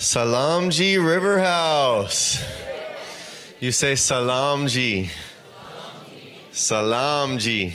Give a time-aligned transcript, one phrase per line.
[0.00, 2.42] Salamji River House.
[3.60, 5.10] You say Salamji.
[6.50, 7.74] Salamji.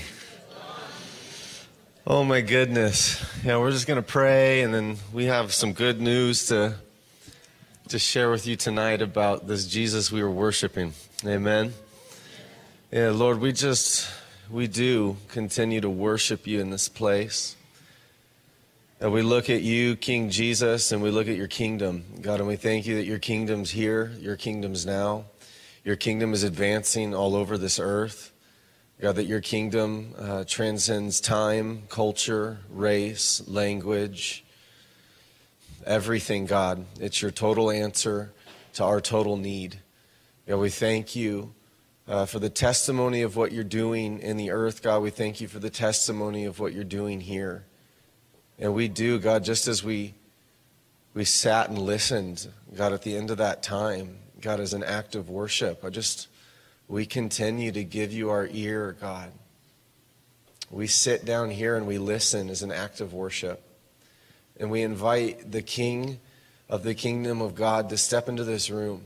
[2.07, 3.23] Oh my goodness.
[3.45, 6.73] Yeah, we're just going to pray and then we have some good news to
[7.89, 10.93] to share with you tonight about this Jesus we were worshiping.
[11.23, 11.75] Amen.
[12.91, 14.09] Yeah, Lord, we just
[14.49, 17.55] we do continue to worship you in this place.
[19.01, 22.47] And we look at you, King Jesus, and we look at your kingdom, God, and
[22.47, 25.25] we thank you that your kingdom's here, your kingdom's now.
[25.83, 28.31] Your kingdom is advancing all over this earth.
[29.01, 34.45] God, that your kingdom uh, transcends time, culture, race, language,
[35.85, 36.85] everything, God.
[36.97, 38.31] It's your total answer
[38.75, 39.81] to our total need.
[40.47, 41.53] God, we thank you
[42.07, 45.03] uh, for the testimony of what you're doing in the earth, God.
[45.03, 47.65] We thank you for the testimony of what you're doing here.
[48.57, 50.13] And we do, God, just as we,
[51.13, 55.15] we sat and listened, God, at the end of that time, God, as an act
[55.15, 56.27] of worship, I just,
[56.87, 59.31] we continue to give you our ear, God.
[60.71, 63.61] We sit down here and we listen as an act of worship.
[64.57, 66.19] And we invite the King
[66.69, 69.03] of the kingdom of God to step into this room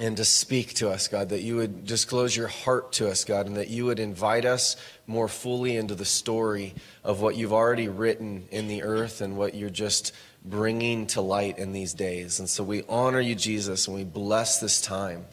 [0.00, 3.46] and to speak to us, God, that you would disclose your heart to us, God,
[3.46, 7.88] and that you would invite us more fully into the story of what you've already
[7.88, 10.12] written in the earth and what you're just
[10.44, 12.40] bringing to light in these days.
[12.40, 15.26] And so we honor you, Jesus, and we bless this time.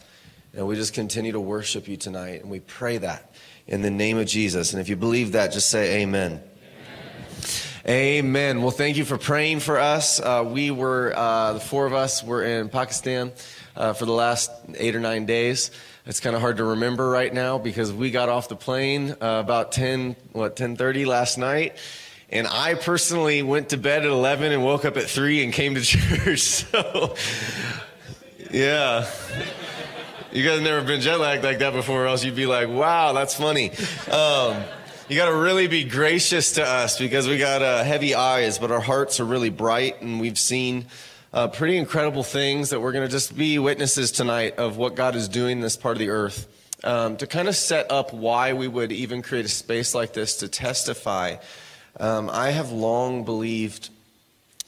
[0.54, 2.42] And we just continue to worship you tonight.
[2.42, 3.34] And we pray that
[3.66, 4.72] in the name of Jesus.
[4.72, 6.40] And if you believe that, just say amen.
[7.88, 8.62] Amen.
[8.62, 10.20] Well, thank you for praying for us.
[10.20, 13.32] Uh, we were, uh, the four of us were in Pakistan
[13.76, 15.70] uh, for the last eight or nine days.
[16.04, 19.40] It's kind of hard to remember right now because we got off the plane uh,
[19.44, 21.76] about 10, what, 10.30 last night.
[22.28, 25.74] And I personally went to bed at 11 and woke up at 3 and came
[25.74, 26.40] to church.
[26.40, 27.14] So,
[28.50, 29.06] yeah.
[30.32, 33.12] You guys never been jet lagged like that before, or else you'd be like, wow,
[33.12, 33.70] that's funny.
[34.10, 34.56] Um,
[35.08, 38.70] you got to really be gracious to us because we got uh, heavy eyes, but
[38.70, 40.86] our hearts are really bright, and we've seen
[41.32, 45.16] uh, pretty incredible things that we're going to just be witnesses tonight of what God
[45.16, 46.46] is doing in this part of the earth.
[46.84, 50.38] Um, to kind of set up why we would even create a space like this
[50.38, 51.36] to testify,
[52.00, 53.88] um, I have long believed,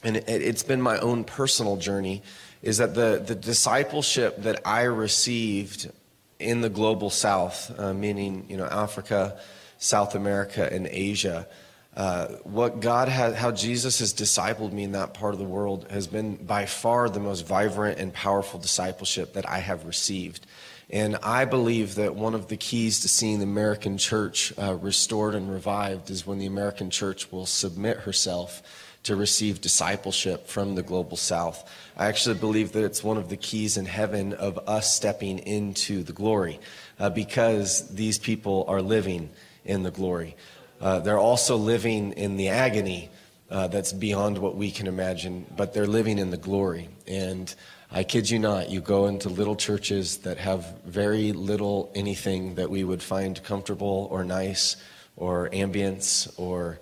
[0.01, 2.23] and it, it's been my own personal journey,
[2.61, 5.91] is that the, the discipleship that I received
[6.39, 9.37] in the global south, uh, meaning you know Africa,
[9.77, 11.47] South America, and Asia,
[11.95, 15.87] uh, what God has, how Jesus has discipled me in that part of the world
[15.89, 20.45] has been by far the most vibrant and powerful discipleship that I have received.
[20.89, 25.35] And I believe that one of the keys to seeing the American church uh, restored
[25.35, 28.61] and revived is when the American church will submit herself
[29.03, 31.69] to receive discipleship from the global south.
[31.95, 36.03] I actually believe that it's one of the keys in heaven of us stepping into
[36.03, 36.59] the glory
[36.99, 39.29] uh, because these people are living
[39.63, 40.35] in the glory.
[40.81, 43.09] Uh, they're also living in the agony
[43.49, 46.89] uh, that's beyond what we can imagine, but they're living in the glory.
[47.07, 47.53] And
[47.91, 52.69] I kid you not, you go into little churches that have very little anything that
[52.69, 54.75] we would find comfortable or nice
[55.15, 56.79] or ambience or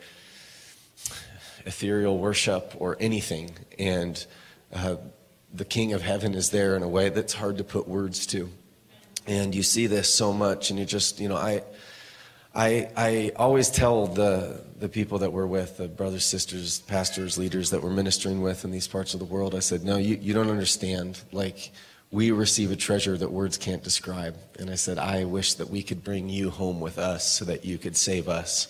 [1.65, 3.51] ethereal worship or anything.
[3.77, 4.25] And
[4.73, 4.95] uh,
[5.53, 8.49] the King of Heaven is there in a way that's hard to put words to.
[9.27, 11.61] And you see this so much, and you just, you know, I.
[12.55, 17.71] I, I always tell the, the people that we're with, the brothers, sisters, pastors, leaders
[17.71, 20.33] that we're ministering with in these parts of the world, I said, no, you, you
[20.33, 21.19] don't understand.
[21.31, 21.71] Like,
[22.11, 24.37] we receive a treasure that words can't describe.
[24.59, 27.65] And I said, I wish that we could bring you home with us so that
[27.65, 28.67] you could save us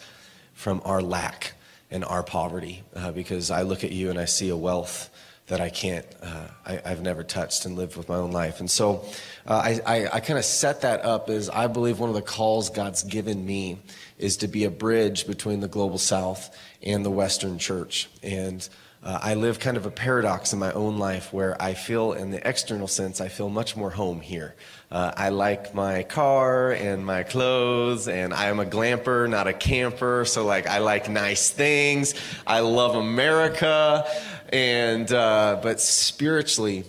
[0.54, 1.54] from our lack
[1.92, 2.84] and our poverty.
[2.96, 5.10] Uh, because I look at you and I see a wealth
[5.54, 8.60] that I can't, uh, I, have never touched and lived with my own life.
[8.60, 9.06] And so
[9.46, 12.24] uh, I, I, I kind of set that up as I believe one of the
[12.24, 13.78] calls God's given me
[14.18, 18.10] is to be a bridge between the global south and the Western church.
[18.24, 18.68] And
[19.04, 22.32] uh, I live kind of a paradox in my own life where I feel, in
[22.32, 24.56] the external sense, I feel much more home here.
[24.90, 29.54] Uh, I like my car and my clothes, and I am a glamper, not a
[29.54, 30.24] camper.
[30.24, 32.16] So, like, I like nice things.
[32.48, 34.08] I love America,
[34.50, 36.84] and uh, but spiritually,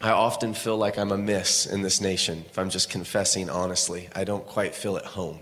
[0.00, 2.44] I often feel like I'm a miss in this nation.
[2.46, 5.40] If I'm just confessing honestly, I don't quite feel at home.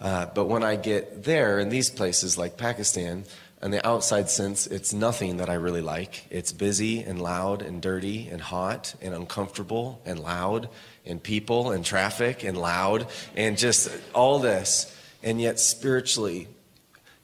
[0.00, 3.24] Uh, but when I get there in these places like Pakistan,
[3.62, 6.26] on the outside sense, it's nothing that I really like.
[6.30, 10.68] It's busy and loud and dirty and hot and uncomfortable and loud
[11.06, 13.06] and people and traffic and loud
[13.36, 14.92] and just all this.
[15.22, 16.48] And yet, spiritually,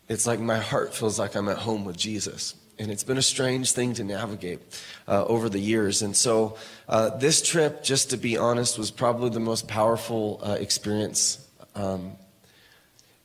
[0.09, 2.55] it's like my heart feels like I'm at home with Jesus.
[2.79, 4.61] And it's been a strange thing to navigate
[5.09, 6.03] uh, over the years.
[6.03, 6.57] And so,
[6.89, 11.45] uh, this trip, just to be honest, was probably the most powerful uh, experience.
[11.75, 12.13] Um,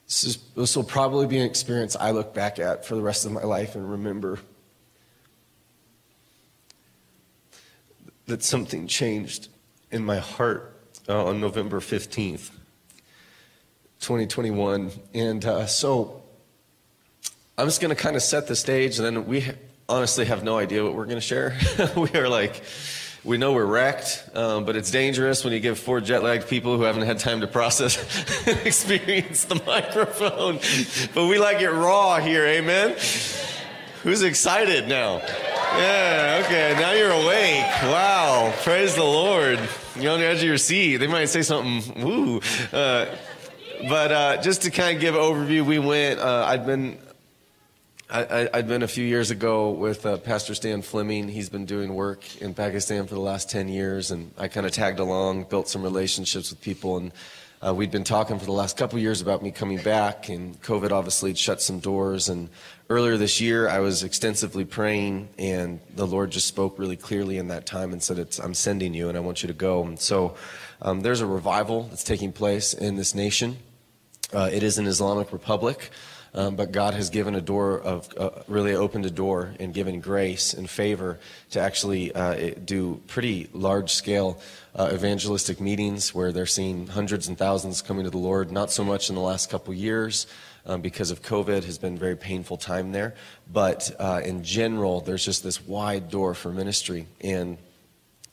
[0.08, 3.26] this, is, this will probably be an experience I look back at for the rest
[3.26, 4.40] of my life and remember
[8.26, 9.50] that something changed
[9.92, 10.76] in my heart
[11.08, 12.50] uh, on November 15th,
[14.00, 14.92] 2021.
[15.14, 16.23] And uh, so
[17.56, 19.46] I'm just going to kind of set the stage, and then we
[19.88, 21.56] honestly have no idea what we're going to share.
[21.96, 22.64] we are like,
[23.24, 26.78] we know we're wrecked, um, but it's dangerous when you give four jet lagged people
[26.78, 30.60] who haven't had time to process experience the microphone.
[31.14, 32.98] But we like it raw here, amen?
[34.02, 35.18] Who's excited now?
[35.78, 37.66] Yeah, okay, now you're awake.
[37.84, 39.60] Wow, praise the Lord.
[39.96, 40.98] You're on the edge of your seat.
[40.98, 42.42] They might say something, woo.
[42.72, 43.16] Uh,
[43.88, 46.98] but uh, just to kind of give an overview, we went, uh, I'd been
[48.10, 51.30] I, had been a few years ago with uh, Pastor Stan Fleming.
[51.30, 54.72] He's been doing work in Pakistan for the last 10 years, and I kind of
[54.72, 57.12] tagged along, built some relationships with people, and
[57.66, 60.92] uh, we'd been talking for the last couple years about me coming back, and COVID
[60.92, 62.28] obviously shut some doors.
[62.28, 62.50] And
[62.90, 67.48] earlier this year, I was extensively praying, and the Lord just spoke really clearly in
[67.48, 69.84] that time and said, I'm sending you, and I want you to go.
[69.86, 70.36] And so
[70.82, 73.58] um, there's a revival that's taking place in this nation.
[74.34, 75.90] Uh, it is an Islamic republic.
[76.36, 80.00] Um, but God has given a door of, uh, really opened a door and given
[80.00, 81.20] grace and favor
[81.52, 84.42] to actually uh, do pretty large scale
[84.76, 88.52] uh, evangelistic meetings where they're seeing hundreds and thousands coming to the Lord.
[88.52, 90.28] Not so much in the last couple years.
[90.66, 93.16] Um, because of COVID has been a very painful time there.
[93.52, 97.06] But uh, in general, there's just this wide door for ministry.
[97.20, 97.58] And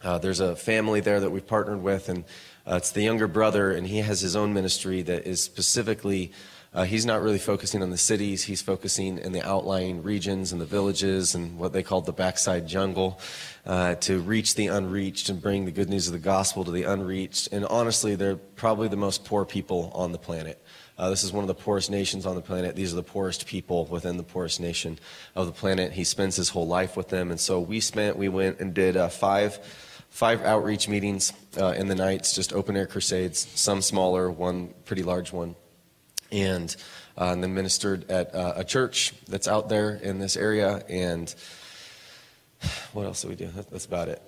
[0.03, 2.25] uh, there's a family there that we've partnered with, and
[2.67, 6.33] uh, it's the younger brother, and he has his own ministry that is specifically
[6.73, 8.45] uh, he's not really focusing on the cities.
[8.45, 12.69] He's focusing in the outlying regions and the villages and what they call the backside
[12.69, 13.21] jungle
[13.67, 16.85] uh, to reach the unreached and bring the good news of the gospel to the
[16.85, 17.49] unreached.
[17.51, 20.63] And honestly, they're probably the most poor people on the planet.
[20.97, 22.77] Uh, this is one of the poorest nations on the planet.
[22.77, 24.99] These are the poorest people within the poorest nation
[25.35, 25.93] of the planet.
[25.93, 27.33] He spends his whole life with them.
[27.33, 29.59] And so we spent, we went and did uh, five
[30.11, 35.05] five outreach meetings uh, in the nights, just open air crusades, some smaller, one pretty
[35.05, 35.55] large one
[36.33, 36.75] and,
[37.19, 40.85] uh, and then ministered at uh, a church that's out there in this area.
[40.89, 41.35] And
[42.93, 43.51] what else did we do?
[43.71, 44.23] That's about it.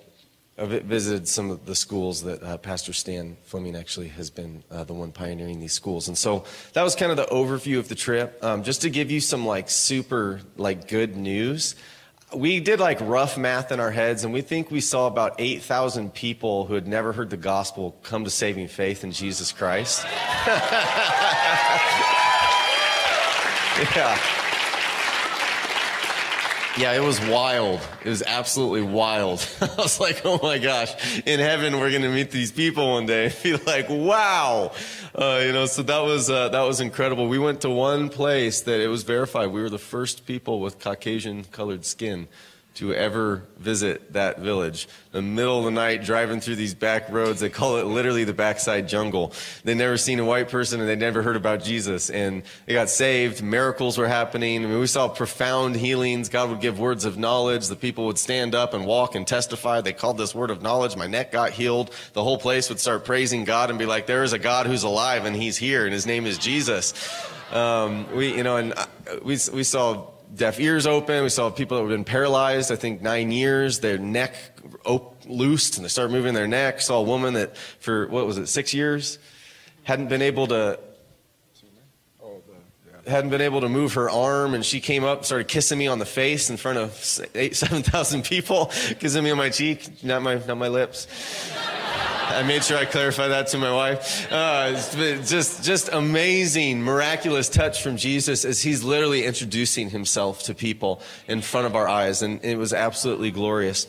[0.55, 4.83] I visited some of the schools that uh, Pastor Stan Fleming actually has been uh,
[4.83, 7.95] the one pioneering these schools, and so that was kind of the overview of the
[7.95, 8.37] trip.
[8.43, 11.73] Um, just to give you some like super like good news,
[12.35, 15.61] we did like rough math in our heads, and we think we saw about eight
[15.61, 20.05] thousand people who had never heard the gospel come to saving faith in Jesus Christ.
[23.95, 24.42] Yeah.
[26.75, 27.81] Yeah, it was wild.
[28.03, 29.47] It was absolutely wild.
[29.61, 33.05] I was like, oh my gosh, in heaven we're going to meet these people one
[33.05, 34.71] day and be like, wow.
[35.13, 37.27] Uh, you know, so that was, uh, that was incredible.
[37.27, 39.51] We went to one place that it was verified.
[39.51, 42.27] We were the first people with Caucasian colored skin
[42.75, 44.87] to ever visit that village.
[45.11, 48.33] The middle of the night, driving through these back roads, they call it literally the
[48.33, 49.31] backside jungle.
[49.63, 52.09] They'd never seen a white person and they'd never heard about Jesus.
[52.09, 53.43] And they got saved.
[53.43, 54.63] Miracles were happening.
[54.63, 56.29] I mean, we saw profound healings.
[56.29, 57.67] God would give words of knowledge.
[57.67, 59.81] The people would stand up and walk and testify.
[59.81, 60.95] They called this word of knowledge.
[60.95, 61.93] My neck got healed.
[62.13, 64.83] The whole place would start praising God and be like, there is a God who's
[64.83, 66.93] alive and he's here and his name is Jesus.
[67.51, 68.87] Um, we, you know, and uh,
[69.21, 71.23] we, we saw deaf ears open.
[71.23, 74.35] We saw people that had been paralyzed, I think nine years, their neck
[74.85, 76.81] op- loosed and they started moving their neck.
[76.81, 79.19] Saw a woman that for, what was it, six years?
[79.83, 80.79] Hadn't been able to,
[83.05, 85.99] hadn't been able to move her arm and she came up started kissing me on
[85.99, 88.67] the face in front of eight, 7,000 people,
[88.99, 91.07] kissing me on my cheek, not my, not my lips.
[92.25, 94.31] I made sure I clarified that to my wife.
[94.31, 94.73] Uh,
[95.23, 101.41] just, just amazing, miraculous touch from Jesus as he's literally introducing himself to people in
[101.41, 102.21] front of our eyes.
[102.21, 103.87] And it was absolutely glorious.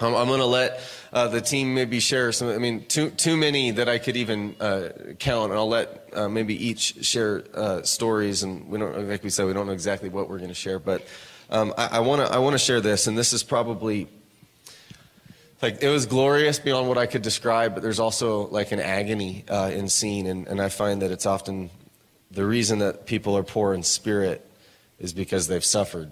[0.00, 0.80] I'm, I'm going to let
[1.12, 2.48] uh, the team maybe share some.
[2.48, 6.28] I mean, too too many that I could even uh, count, and I'll let uh,
[6.28, 8.42] maybe each share uh, stories.
[8.42, 10.78] And we don't, like we said, we don't know exactly what we're going to share,
[10.78, 11.06] but
[11.48, 14.08] um, I want to I want to share this, and this is probably
[15.62, 19.44] like it was glorious beyond what I could describe, but there's also like an agony
[19.48, 21.70] uh, in seeing, and, and I find that it's often
[22.30, 24.48] the reason that people are poor in spirit
[24.98, 26.10] is because they've suffered.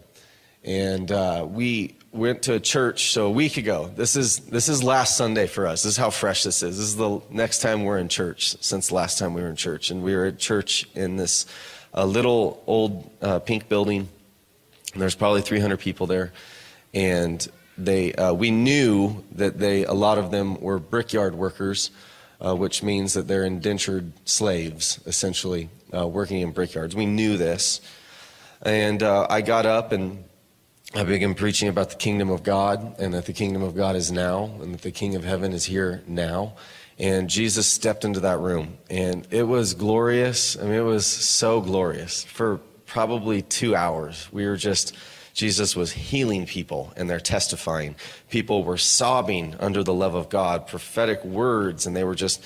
[0.63, 3.91] And uh, we went to a church so a week ago.
[3.95, 5.83] This is this is last Sunday for us.
[5.83, 6.79] This is how fresh this is.
[6.79, 9.91] This is the next time we're in church since last time we were in church,
[9.91, 11.45] and we were at church in this
[11.95, 14.09] uh, little old uh, pink building
[14.93, 16.33] And there's probably 300 people there.
[16.93, 21.91] And they, uh, we knew that they, a lot of them were brickyard workers,
[22.41, 26.95] uh, which means that they're indentured slaves, essentially, uh, working in brickyards.
[26.95, 27.81] We knew this.
[28.63, 30.25] And uh, I got up and
[30.95, 34.13] I began preaching about the kingdom of God and that the kingdom of God is
[34.13, 36.55] now and that the king of heaven is here now.
[36.99, 40.57] And Jesus stepped into that room and it was glorious.
[40.57, 44.29] I mean, it was so glorious for probably two hours.
[44.31, 44.95] We were just,
[45.35, 47.97] Jesus was healing people and they're testifying.
[48.31, 52.43] People were sobbing under the love of God, prophetic words, and they were just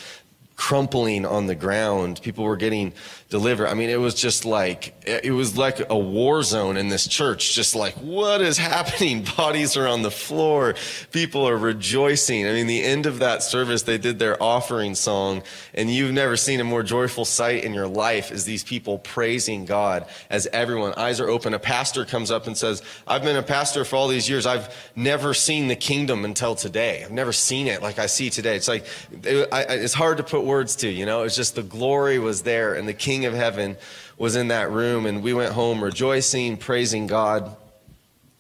[0.57, 2.21] crumpling on the ground.
[2.23, 2.93] People were getting
[3.29, 3.69] delivered.
[3.69, 7.55] I mean, it was just like, it was like a war zone in this church.
[7.55, 9.27] Just like, what is happening?
[9.37, 10.75] Bodies are on the floor.
[11.13, 12.47] People are rejoicing.
[12.47, 15.43] I mean, the end of that service, they did their offering song
[15.75, 19.67] and you've never seen a more joyful sight in your life as these people praising
[19.67, 21.53] God as everyone eyes are open.
[21.53, 24.47] A pastor comes up and says, I've been a pastor for all these years.
[24.47, 27.05] I've never seen the kingdom until today.
[27.05, 28.57] I've never seen it like I see today.
[28.57, 28.87] It's like,
[29.23, 32.43] it, I, it's hard to put words to, you know, it's just the glory was
[32.43, 33.77] there and the King of heaven
[34.17, 35.05] was in that room.
[35.05, 37.57] And we went home rejoicing, praising God.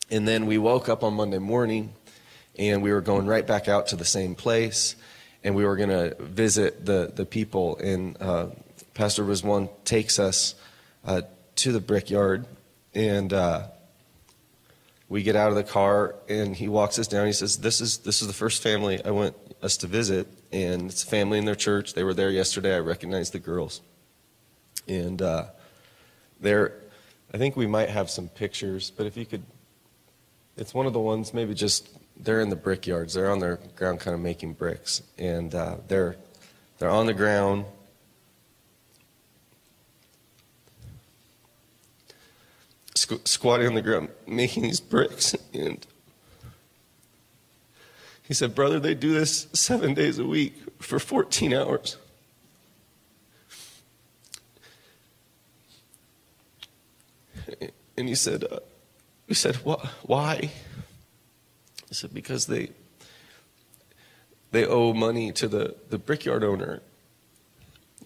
[0.08, 1.92] And then we woke up on Monday morning
[2.56, 4.94] and we were going right back out to the same place.
[5.42, 7.76] And we were going to visit the, the people.
[7.78, 8.50] And uh,
[8.94, 10.54] Pastor Rizwan takes us
[11.04, 11.22] uh,
[11.56, 12.46] to the brickyard.
[12.94, 13.66] And uh,
[15.08, 17.26] we get out of the car and he walks us down.
[17.26, 20.88] He says, This is, this is the first family I want us to visit and
[20.88, 21.94] it's a family in their church.
[21.94, 22.76] They were there yesterday.
[22.76, 23.80] I recognized the girls.
[24.86, 25.46] And uh,
[26.40, 26.74] there,
[27.32, 29.42] I think we might have some pictures, but if you could,
[30.56, 33.14] it's one of the ones maybe just they're in the brickyards.
[33.14, 36.16] They're on their ground, kind of making bricks, and uh, they're
[36.78, 37.64] they're on the ground.
[43.24, 45.86] squatting on the ground making these bricks and
[48.28, 51.96] he said, Brother, they do this seven days a week for 14 hours.
[57.98, 58.60] And he said, uh,
[59.28, 60.52] We said, Why?
[61.88, 62.70] He said, Because they,
[64.52, 66.80] they owe money to the, the brickyard owner.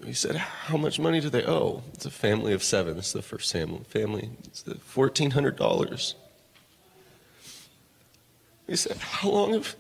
[0.03, 1.83] He said, How much money do they owe?
[1.93, 2.97] It's a family of seven.
[2.97, 4.31] It's the first family.
[4.45, 6.15] It's the $1,400.
[8.67, 9.77] He said, How long have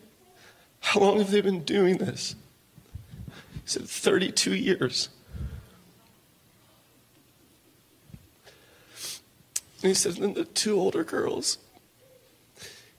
[0.80, 2.34] how long have they been doing this?
[3.54, 5.08] He said, 32 years.
[9.82, 11.58] And he said, then the two older girls,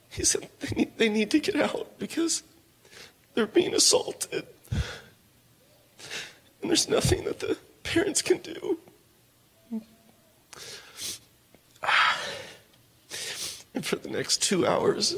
[0.09, 2.43] he said, they need, they need to get out because
[3.33, 4.45] they're being assaulted.
[6.61, 8.79] And there's nothing that the parents can do.
[13.75, 15.15] And for the next two hours,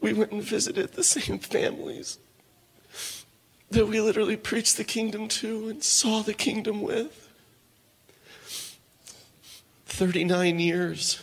[0.00, 2.18] we went and visited the same families
[3.70, 7.23] that we literally preached the kingdom to and saw the kingdom with.
[9.94, 11.20] 39 years,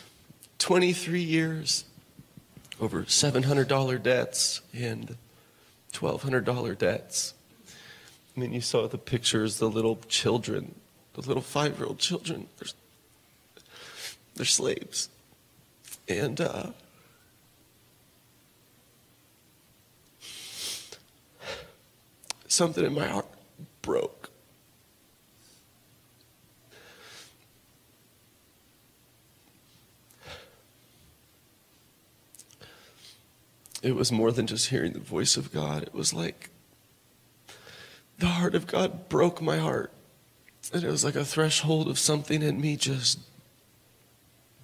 [0.58, 1.84] 23 years,
[2.80, 5.18] over $700 debts and
[5.92, 7.34] $1,200 debts.
[8.34, 10.74] I mean, you saw the pictures, the little children,
[11.12, 12.72] the little five year old children, they're,
[14.36, 15.10] they're slaves.
[16.08, 16.70] And uh,
[22.48, 23.26] something in my heart
[23.82, 24.21] broke.
[33.82, 35.82] It was more than just hearing the voice of God.
[35.82, 36.50] It was like
[38.18, 39.92] the heart of God broke my heart.
[40.72, 43.18] And it was like a threshold of something in me just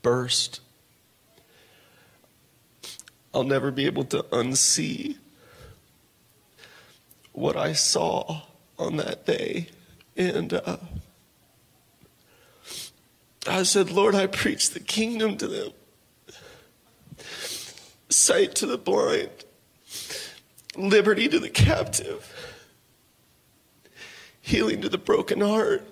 [0.00, 0.60] burst.
[3.34, 5.16] I'll never be able to unsee
[7.32, 8.42] what I saw
[8.78, 9.68] on that day.
[10.16, 10.76] And uh,
[13.46, 15.72] I said, Lord, I preach the kingdom to them,
[18.08, 19.30] sight to the blind,
[20.76, 22.32] liberty to the captive,
[24.40, 25.86] healing to the broken heart.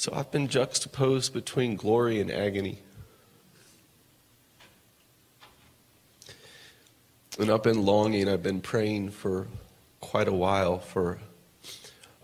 [0.00, 2.78] So I've been juxtaposed between glory and agony.
[7.38, 9.46] And I've been longing, I've been praying for
[10.00, 11.18] quite a while for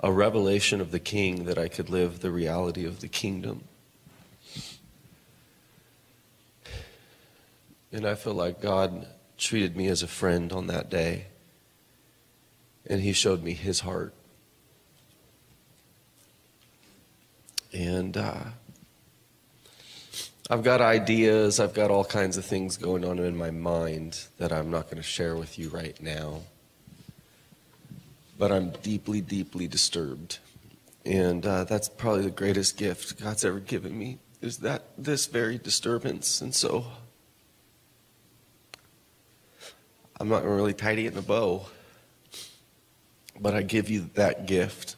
[0.02, 3.64] a revelation of the King that I could live the reality of the kingdom.
[7.92, 9.06] And I feel like God
[9.38, 11.26] treated me as a friend on that day.
[12.88, 14.14] and he showed me his heart.
[17.72, 18.44] And uh,
[20.48, 24.52] I've got ideas, I've got all kinds of things going on in my mind that
[24.52, 26.42] I'm not going to share with you right now.
[28.38, 30.38] But I'm deeply, deeply disturbed.
[31.04, 35.58] And uh, that's probably the greatest gift God's ever given me is that this very
[35.58, 36.40] disturbance.
[36.40, 36.86] And so
[40.20, 41.66] I'm not really tidy in a bow,
[43.38, 44.96] but I give you that gift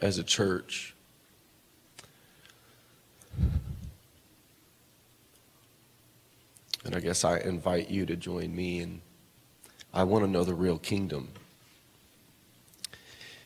[0.00, 0.94] as a church.
[6.84, 9.00] And I guess I invite you to join me, and
[9.94, 11.28] I want to know the real kingdom.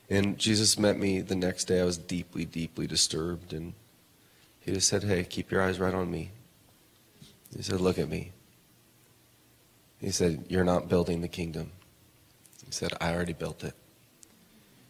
[0.09, 1.81] And Jesus met me the next day.
[1.81, 3.75] I was deeply, deeply disturbed, and
[4.61, 6.31] he just said, Hey, keep your eyes right on me.
[7.55, 8.33] He said, Look at me.
[10.01, 11.73] He said, You're not building the kingdom.
[12.65, 13.75] He said, I already built it.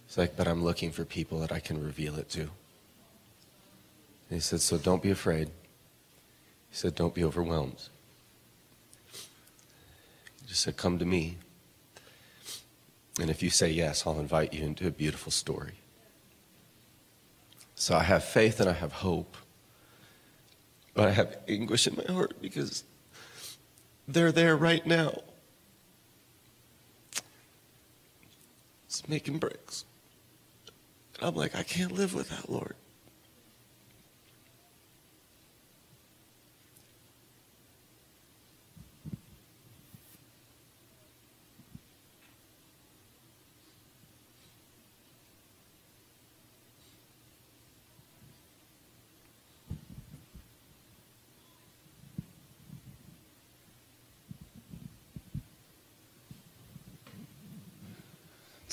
[0.06, 2.40] He's like, But I'm looking for people that I can reveal it to.
[2.40, 2.50] And
[4.28, 5.49] he said, So don't be afraid.
[6.68, 7.88] He said, Don't be overwhelmed.
[9.12, 11.38] He just said, Come to me.
[13.20, 15.75] And if you say yes, I'll invite you into a beautiful story.
[17.75, 19.37] So I have faith and I have hope.
[20.94, 22.85] But I have anguish in my heart because
[24.08, 25.23] they're there right now.
[28.87, 29.85] It's making bricks.
[31.18, 32.76] And I'm like, I can't live without Lord.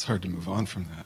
[0.04, 1.06] It's hard to move on from that.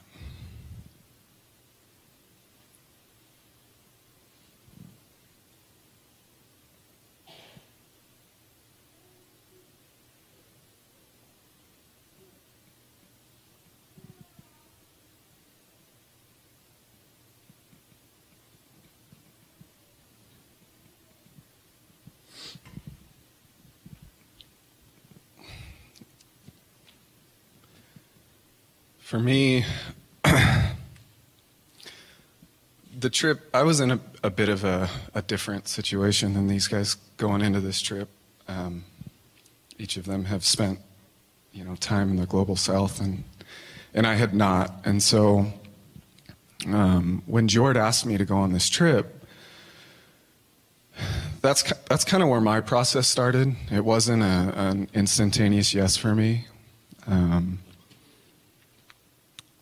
[29.08, 29.64] For me,
[33.00, 36.68] the trip, I was in a, a bit of a, a, different situation than these
[36.68, 38.10] guys going into this trip.
[38.50, 38.84] Um,
[39.80, 40.80] each of them have spent,
[41.54, 43.24] you know, time in the global south, and
[43.94, 44.82] and I had not.
[44.84, 45.54] And so,
[46.68, 49.26] um, when Jord asked me to go on this trip,
[51.42, 53.56] that's that's kind of where my process started.
[53.72, 56.48] It wasn't a, an instantaneous yes for me.
[57.08, 57.60] Um,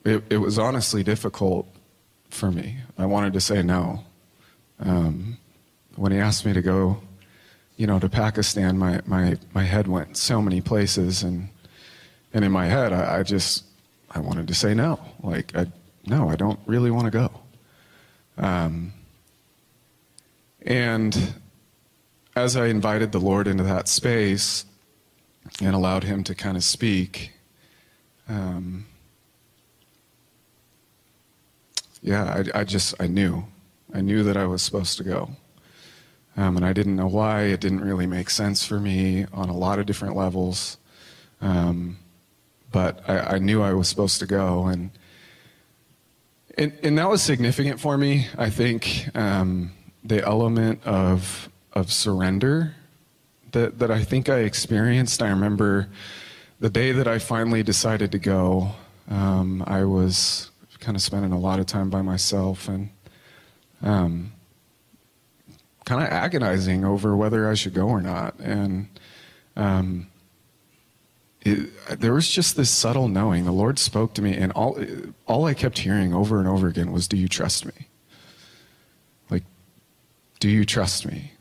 [0.06, 1.68] it, it was honestly difficult
[2.30, 2.78] for me.
[2.98, 4.04] I wanted to say no.
[4.80, 5.38] Um,
[5.96, 7.02] when he asked me to go,
[7.78, 11.50] you know, to Pakistan, my, my, my head went so many places, and
[12.34, 13.64] and in my head, I, I just
[14.12, 15.00] I wanted to say no.
[15.24, 15.68] Like, I,
[16.06, 17.32] no, I don't really want to go.
[18.38, 18.94] Um,
[20.62, 21.36] and
[22.36, 24.66] as I invited the Lord into that space
[25.62, 27.32] and allowed Him to kind of speak,
[28.28, 28.86] um,
[32.06, 33.46] yeah, I, I just, I knew.
[33.92, 35.32] I knew that I was supposed to go.
[36.38, 37.44] Um, and I didn't know why.
[37.46, 40.78] It didn't really make sense for me on a lot of different levels.
[41.42, 41.98] Um,
[42.72, 44.68] but I, I, knew I was supposed to go.
[44.68, 44.92] And,
[46.60, 48.28] and, and that was significant for me.
[48.38, 49.72] I think um,
[50.04, 52.76] the element of, of surrender
[53.52, 55.88] that, that I think I experienced, I remember
[56.60, 58.74] the day that I finally decided to go,
[59.10, 60.52] um, I was
[60.86, 62.90] kind of spending a lot of time by myself and
[63.82, 64.32] um,
[65.84, 68.36] kind of agonizing over whether I should go or not.
[68.38, 68.88] And
[69.56, 70.06] um,
[71.42, 73.46] it, there was just this subtle knowing.
[73.46, 74.80] The Lord spoke to me, and all
[75.26, 77.88] all I kept hearing over and over again was, "Do you trust me?
[79.32, 79.44] Like,
[80.40, 81.32] do you trust me?"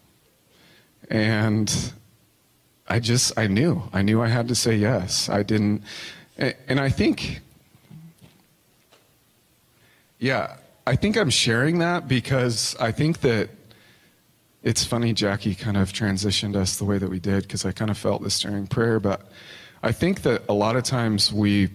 [1.10, 1.92] And
[2.88, 5.28] I just I knew I knew I had to say yes.
[5.28, 5.82] I didn't,
[6.38, 7.42] and I think
[10.18, 13.50] yeah, I think I'm sharing that because I think that
[14.62, 17.90] it's funny Jackie kind of transitioned us the way that we did because I kind
[17.90, 19.28] of felt this during prayer, but
[19.82, 21.70] I think that a lot of times we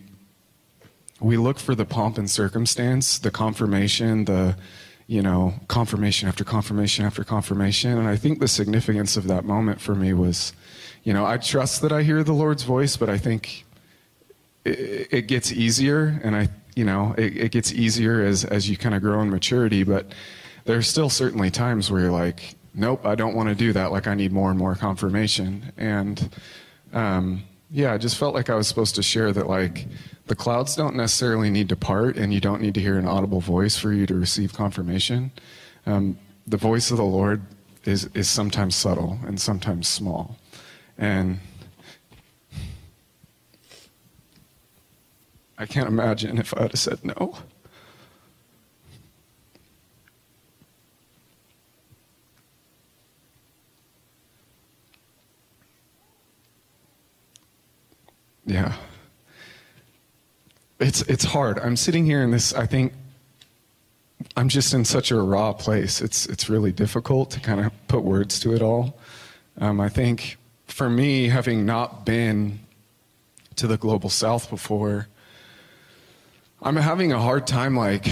[1.20, 4.56] we look for the pomp and circumstance, the confirmation, the
[5.10, 9.82] you know, confirmation after confirmation after confirmation, and I think the significance of that moment
[9.82, 10.54] for me was,
[11.04, 13.66] you know, I trust that I hear the Lord's voice, but I think
[14.64, 18.78] it, it gets easier, and I, you know, it, it gets easier as as you
[18.78, 19.84] kind of grow in maturity.
[19.84, 20.14] But
[20.64, 23.92] there's still certainly times where you're like, nope, I don't want to do that.
[23.92, 26.34] Like I need more and more confirmation, and
[26.94, 29.88] um, yeah, I just felt like I was supposed to share that like
[30.28, 33.42] the clouds don't necessarily need to part, and you don't need to hear an audible
[33.42, 35.32] voice for you to receive confirmation.
[35.86, 37.42] Um, the voice of the Lord
[37.84, 40.38] is is sometimes subtle and sometimes small,
[40.98, 41.40] and
[45.60, 47.38] I can't imagine if I would have said no.
[58.46, 58.74] Yeah.
[60.80, 61.60] It's it's hard.
[61.60, 62.94] I'm sitting here in this I think
[64.38, 66.00] I'm just in such a raw place.
[66.00, 68.98] It's it's really difficult to kind of put words to it all.
[69.58, 72.60] Um, I think for me, having not been
[73.58, 75.10] to the global south before,
[76.62, 78.06] I'm having a hard time like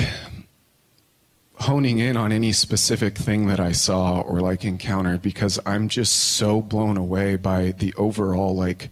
[1.55, 6.15] honing in on any specific thing that I saw or like encountered because I'm just
[6.15, 8.89] so blown away by the overall like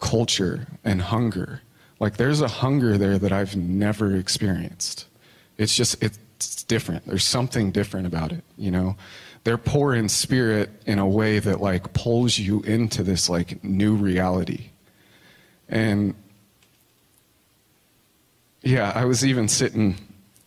[0.00, 1.60] culture and hunger.
[2.00, 5.06] Like there's a hunger there that I've never experienced.
[5.58, 7.06] It's just it's different.
[7.06, 8.96] There's something different about it, you know.
[9.44, 13.96] They're poor in spirit in a way that like pulls you into this like new
[13.96, 14.70] reality.
[15.68, 16.14] And
[18.64, 19.96] yeah, I was even sitting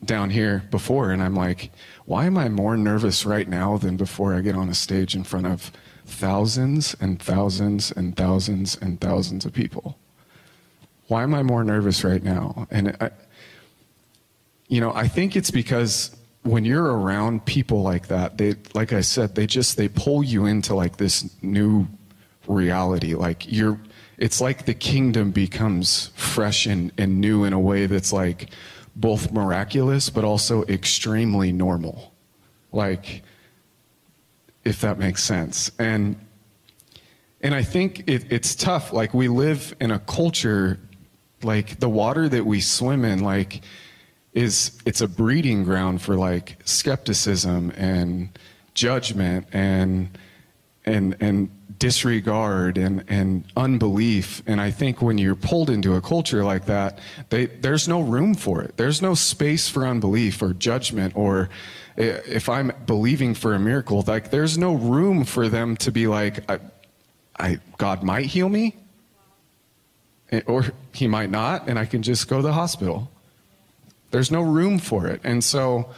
[0.03, 1.71] down here before and I'm like,
[2.06, 5.23] why am I more nervous right now than before I get on a stage in
[5.23, 5.71] front of
[6.06, 9.97] thousands and thousands and thousands and thousands of people?
[11.08, 12.67] Why am I more nervous right now?
[12.71, 13.12] And I,
[14.67, 19.01] you know, I think it's because when you're around people like that, they, like I
[19.01, 21.88] said, they just, they pull you into like this new
[22.47, 23.13] reality.
[23.13, 23.80] Like you're,
[24.17, 28.49] it's like the kingdom becomes fresh and, and new in a way that's like
[28.95, 32.13] both miraculous, but also extremely normal.
[32.71, 33.23] Like,
[34.63, 35.71] if that makes sense.
[35.77, 36.17] And,
[37.41, 38.91] and I think it, it's tough.
[38.91, 40.80] Like we live in a culture,
[41.43, 43.62] like the water that we swim in, like,
[44.34, 48.38] is it's a breeding ground for like skepticism and
[48.75, 50.15] judgment and
[50.86, 54.41] and and disregard and and unbelief.
[54.47, 58.35] And i think when you're pulled into a culture like that they, there's no room
[58.35, 58.77] for it.
[58.77, 61.49] There's no space for unbelief or judgment or
[61.95, 66.47] if i'm believing for a miracle like there's no room for them to be like
[66.49, 66.59] i,
[67.39, 68.75] I god might heal me
[70.31, 73.09] eh, or he might not and i can just go to the hospital.
[74.11, 75.21] There's no room for it.
[75.23, 75.89] And so,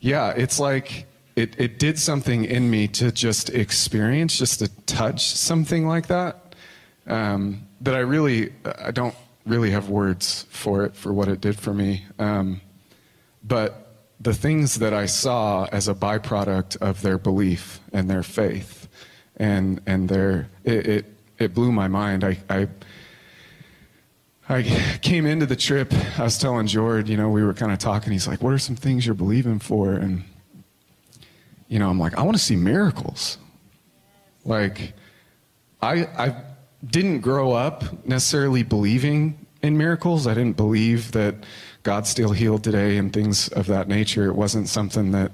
[0.00, 1.06] yeah, it's like
[1.38, 6.56] it, it did something in me to just experience, just to touch something like that.
[7.06, 8.52] Um, that I really,
[8.84, 9.14] I don't
[9.46, 12.04] really have words for it, for what it did for me.
[12.18, 12.60] Um,
[13.44, 18.88] but the things that I saw as a byproduct of their belief and their faith
[19.36, 21.06] and, and their, it, it,
[21.38, 22.24] it blew my mind.
[22.24, 22.68] I, I
[24.50, 24.62] I
[25.02, 28.14] came into the trip, I was telling Jord, you know, we were kind of talking.
[28.14, 29.92] He's like, What are some things you're believing for?
[29.92, 30.24] And,
[31.68, 33.38] you know, I'm like, I want to see miracles.
[34.44, 34.94] Like,
[35.80, 36.42] I, I
[36.84, 40.26] didn't grow up necessarily believing in miracles.
[40.26, 41.34] I didn't believe that
[41.82, 44.26] God still healed today and things of that nature.
[44.26, 45.32] It wasn't something that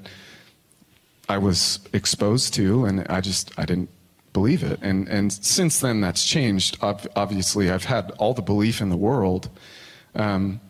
[1.28, 3.90] I was exposed to, and I just, I didn't
[4.32, 4.78] believe it.
[4.82, 6.76] And, and since then, that's changed.
[6.82, 9.48] Obviously, I've had all the belief in the world.
[10.14, 10.60] Um,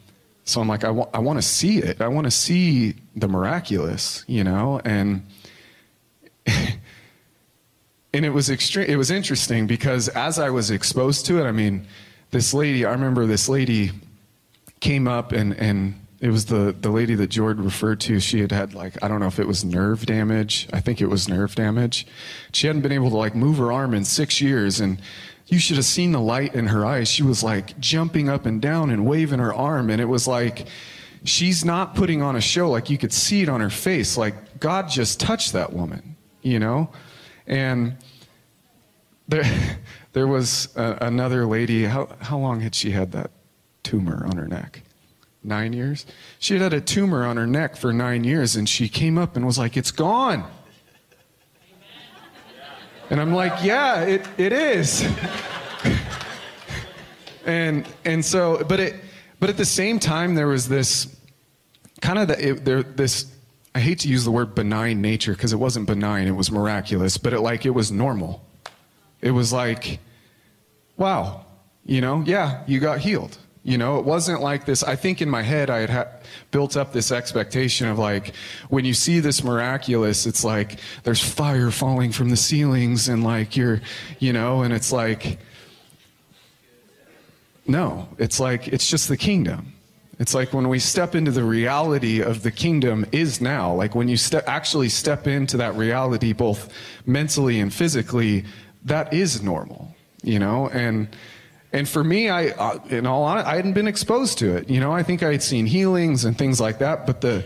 [0.45, 2.01] so I'm like, I, wa- I want to see it.
[2.01, 4.81] I want to see the miraculous, you know?
[4.85, 5.27] And, and
[8.23, 8.87] it was extreme.
[8.87, 11.87] It was interesting because as I was exposed to it, I mean,
[12.31, 13.93] this lady, I remember this lady
[14.81, 18.21] came up and, and it was the, the lady that Jord referred to.
[18.21, 20.69] She had had like, I don't know if it was nerve damage.
[20.73, 22.07] I think it was nerve damage.
[22.53, 24.81] She hadn't been able to like move her arm in six years.
[24.81, 25.01] And
[25.47, 27.09] you should have seen the light in her eyes.
[27.09, 29.91] She was like jumping up and down and waving her arm.
[29.91, 30.67] And it was like,
[31.25, 32.71] she's not putting on a show.
[32.71, 34.17] Like you could see it on her face.
[34.17, 36.91] Like God just touched that woman, you know?
[37.47, 37.97] And
[39.29, 39.79] there,
[40.13, 41.85] there was a, another lady.
[41.85, 43.31] How, how long had she had that
[43.83, 44.83] tumor on her neck?
[45.45, 46.07] nine years.
[46.39, 49.37] She had had a tumor on her neck for nine years, and she came up
[49.37, 50.51] and was like, It's gone.
[53.11, 55.07] And I'm like, Yeah, it, it is.
[57.45, 58.97] and and so, but it
[59.39, 61.15] but at the same time, there was this
[62.01, 63.31] kind of the, it, there this.
[63.75, 67.19] I hate to use the word benign nature because it wasn't benign; it was miraculous.
[67.19, 68.45] But it like it was normal.
[69.21, 70.01] It was like,
[70.97, 71.45] wow,
[71.85, 74.83] you know, yeah, you got healed You know, it wasn't like this.
[74.83, 76.09] I think in my head, I had ha-
[76.51, 78.35] built up this expectation of like,
[78.69, 83.57] when you see this miraculous, it's like there's fire falling from the ceilings and like
[83.57, 83.81] you're,
[84.19, 85.39] you know, and it's like,
[87.67, 89.73] no, it's like, it's just the kingdom.
[90.19, 93.73] It's like when we step into the reality of the kingdom is now.
[93.75, 96.73] Like when you step, actually step into that reality, both
[97.05, 98.45] mentally and physically,
[98.85, 100.69] that is normal, you know?
[100.69, 101.09] And,
[101.73, 104.71] and for me, I, uh, in all honesty, I hadn't been exposed to it.
[104.71, 107.45] You know, I think I had seen healings and things like that, but the,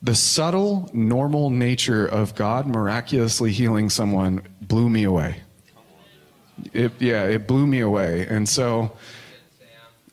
[0.00, 5.42] the subtle, normal nature of God miraculously healing someone blew me away.
[6.72, 8.26] It, yeah, it blew me away.
[8.28, 8.96] And so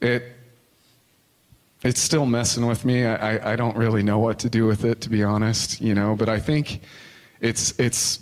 [0.02, 0.35] it,
[1.86, 3.06] it's still messing with me.
[3.06, 6.16] I, I don't really know what to do with it, to be honest, you know,
[6.16, 6.82] but I think
[7.40, 8.20] it's, it's,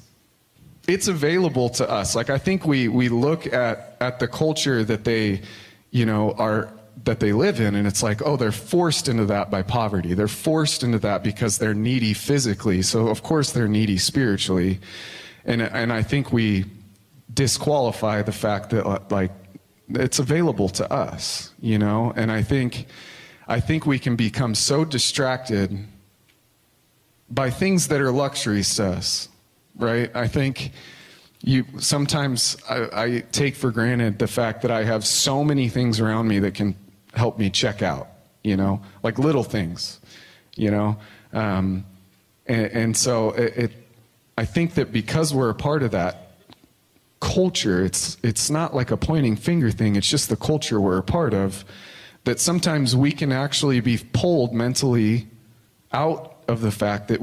[0.87, 2.13] it's available to us.
[2.13, 5.41] Like I think we we look at at the culture that they,
[5.91, 6.73] you know, are
[7.05, 10.13] that they live in and it's like, oh, they're forced into that by poverty.
[10.13, 12.81] They're forced into that because they're needy physically.
[12.81, 14.81] So of course they're needy spiritually.
[15.45, 16.65] And and I think we
[17.33, 19.31] disqualify the fact that like
[19.89, 22.13] it's available to us, you know?
[22.15, 22.87] And I think
[23.53, 25.69] I think we can become so distracted
[27.29, 29.29] by things that are luxuries to us
[29.75, 30.11] right?
[30.15, 30.71] I think
[31.41, 35.99] you sometimes I, I, take for granted the fact that I have so many things
[35.99, 36.75] around me that can
[37.13, 38.07] help me check out,
[38.43, 39.99] you know, like little things,
[40.55, 40.97] you know,
[41.33, 41.85] um,
[42.45, 43.71] and, and, so it, it,
[44.37, 46.37] I think that because we're a part of that
[47.19, 49.95] culture, it's it's not like a pointing finger thing.
[49.95, 51.65] It's just the culture we're a part of.
[52.25, 55.27] That sometimes we can actually be pulled mentally
[55.91, 57.19] out of the fact that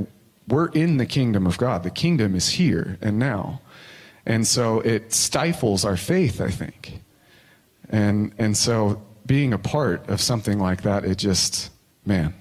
[0.47, 1.83] we're in the kingdom of God.
[1.83, 3.61] The kingdom is here and now.
[4.27, 7.01] And so it stifles our faith, I think.
[7.89, 11.71] And and so being a part of something like that, it just
[12.05, 12.35] man.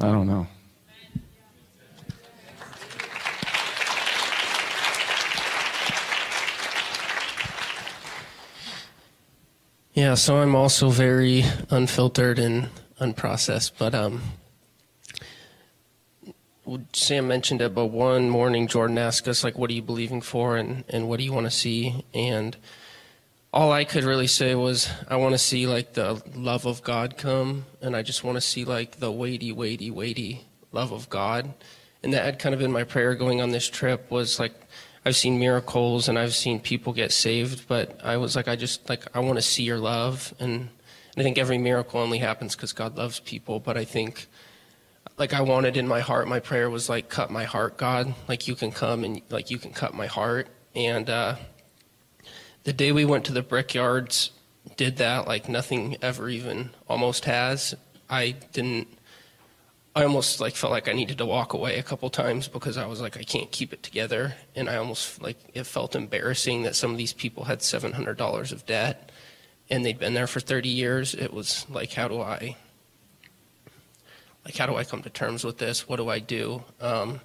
[0.00, 0.46] I don't know.
[9.98, 12.68] Yeah, so I'm also very unfiltered and
[13.00, 14.22] unprocessed, but um,
[16.92, 20.56] Sam mentioned it, but one morning Jordan asked us, like, what are you believing for
[20.56, 22.04] and, and what do you want to see?
[22.14, 22.56] And
[23.52, 27.16] all I could really say was, I want to see, like, the love of God
[27.18, 31.54] come, and I just want to see, like, the weighty, weighty, weighty love of God.
[32.04, 34.54] And that had kind of been my prayer going on this trip was, like,
[35.04, 38.88] I've seen miracles and I've seen people get saved, but I was like, I just,
[38.88, 40.34] like, I want to see your love.
[40.38, 44.26] And, and I think every miracle only happens because God loves people, but I think
[45.18, 48.14] like I wanted in my heart, my prayer was like, cut my heart, God.
[48.28, 50.48] Like you can come and like you can cut my heart.
[50.74, 51.36] And uh,
[52.64, 54.30] the day we went to the brickyards,
[54.76, 57.74] did that like nothing ever even almost has.
[58.08, 58.88] I didn't.
[59.98, 62.86] I almost like felt like I needed to walk away a couple times because I
[62.86, 66.76] was like I can't keep it together, and I almost like it felt embarrassing that
[66.76, 69.10] some of these people had seven hundred dollars of debt,
[69.68, 71.14] and they'd been there for thirty years.
[71.14, 72.56] It was like, how do I
[74.44, 75.88] like how do I come to terms with this?
[75.88, 76.62] What do I do?
[76.80, 77.20] Um,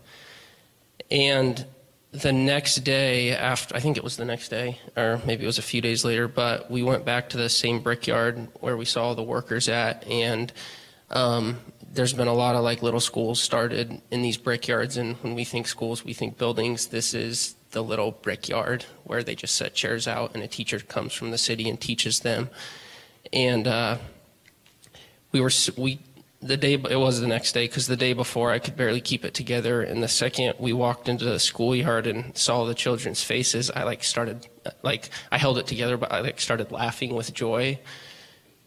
[1.12, 1.64] and
[2.12, 5.60] the next day after, I think it was the next day, or maybe it was
[5.60, 9.14] a few days later, but we went back to the same brickyard where we saw
[9.14, 10.52] the workers at, and
[11.12, 11.60] um,
[11.94, 15.44] there's been a lot of like little schools started in these brickyards, and when we
[15.44, 16.88] think schools, we think buildings.
[16.88, 21.14] This is the little brickyard where they just set chairs out, and a teacher comes
[21.14, 22.50] from the city and teaches them.
[23.32, 23.98] And uh,
[25.32, 26.00] we were we
[26.42, 29.24] the day it was the next day because the day before I could barely keep
[29.24, 33.72] it together and the second we walked into the schoolyard and saw the children's faces
[33.72, 34.48] I like started
[34.82, 37.80] like I held it together but I like started laughing with joy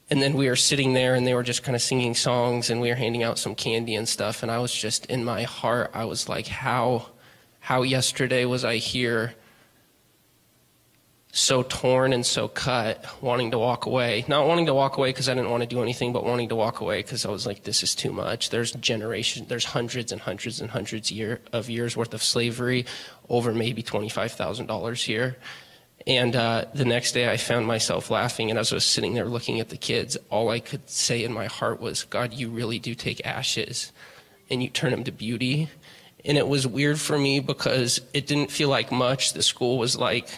[0.08, 2.80] and then we were sitting there and they were just kind of singing songs and
[2.80, 5.90] we were handing out some candy and stuff and I was just in my heart
[5.94, 7.08] I was like how
[7.60, 9.34] how yesterday was I here
[11.36, 14.24] so torn and so cut, wanting to walk away.
[14.26, 16.56] Not wanting to walk away because I didn't want to do anything, but wanting to
[16.56, 18.48] walk away because I was like, this is too much.
[18.48, 22.86] There's generation, there's hundreds and hundreds and hundreds year, of years worth of slavery
[23.28, 25.36] over maybe $25,000 here.
[26.06, 29.24] And uh, the next day I found myself laughing, and as I was sitting there
[29.24, 32.78] looking at the kids, all I could say in my heart was, God, you really
[32.78, 33.92] do take ashes
[34.50, 35.68] and you turn them to beauty.
[36.24, 39.32] And it was weird for me because it didn't feel like much.
[39.32, 40.28] The school was like,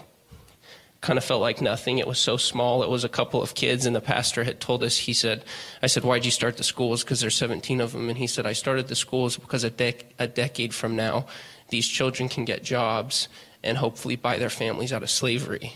[1.01, 1.99] kind of felt like nothing.
[1.99, 2.83] It was so small.
[2.83, 5.45] It was a couple of kids, and the pastor had told us, he said,
[5.83, 7.05] I said, why'd you start the schools?
[7.05, 8.09] Because there's 17 of them.
[8.09, 11.27] And he said, I started the schools because a, dec- a decade from now,
[11.69, 13.29] these children can get jobs
[13.63, 15.75] and hopefully buy their families out of slavery.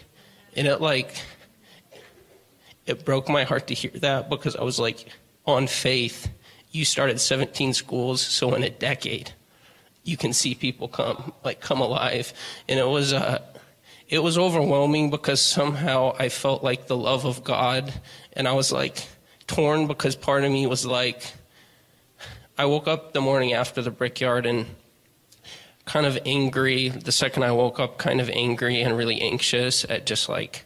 [0.57, 1.23] And it like,
[2.87, 5.09] it broke my heart to hear that because I was like,
[5.47, 6.29] on faith,
[6.71, 9.33] you started 17 schools, so in a decade,
[10.05, 12.33] you can see people come like come alive,
[12.69, 13.41] and it was uh,
[14.09, 17.93] it was overwhelming because somehow I felt like the love of God,
[18.33, 19.07] and I was like
[19.47, 21.33] torn because part of me was like,
[22.59, 24.67] I woke up the morning after the brickyard and
[25.85, 26.89] kind of angry.
[26.89, 30.65] The second I woke up, kind of angry and really anxious at just like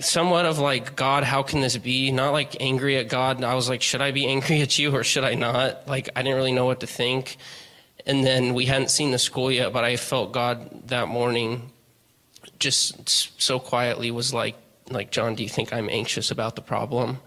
[0.00, 2.10] somewhat of like, God, how can this be?
[2.10, 3.42] Not like angry at God.
[3.42, 5.88] I was like, should I be angry at you or should I not?
[5.88, 7.36] Like, I didn't really know what to think.
[8.06, 11.72] And then we hadn't seen the school yet, but I felt God that morning
[12.58, 14.56] just so quietly was like,
[14.88, 17.18] like, John, do you think I'm anxious about the problem?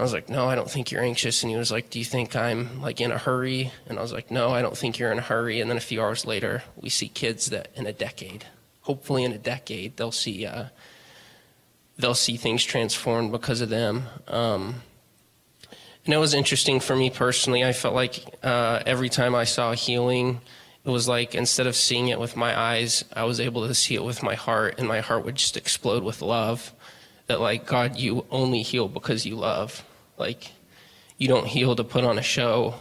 [0.00, 1.42] I was like, no, I don't think you're anxious.
[1.42, 3.70] And he was like, do you think I'm like in a hurry?
[3.86, 5.60] And I was like, no, I don't think you're in a hurry.
[5.60, 8.46] And then a few hours later, we see kids that in a decade,
[8.80, 10.68] hopefully in a decade, they'll see uh,
[11.98, 14.04] they'll see things transformed because of them.
[14.26, 14.76] Um,
[16.06, 17.62] and it was interesting for me personally.
[17.62, 20.40] I felt like uh, every time I saw healing,
[20.82, 23.96] it was like instead of seeing it with my eyes, I was able to see
[23.96, 26.72] it with my heart, and my heart would just explode with love.
[27.26, 29.84] That, like, God, you only heal because you love.
[30.20, 30.52] Like,
[31.18, 32.74] you don't heal to put on a show.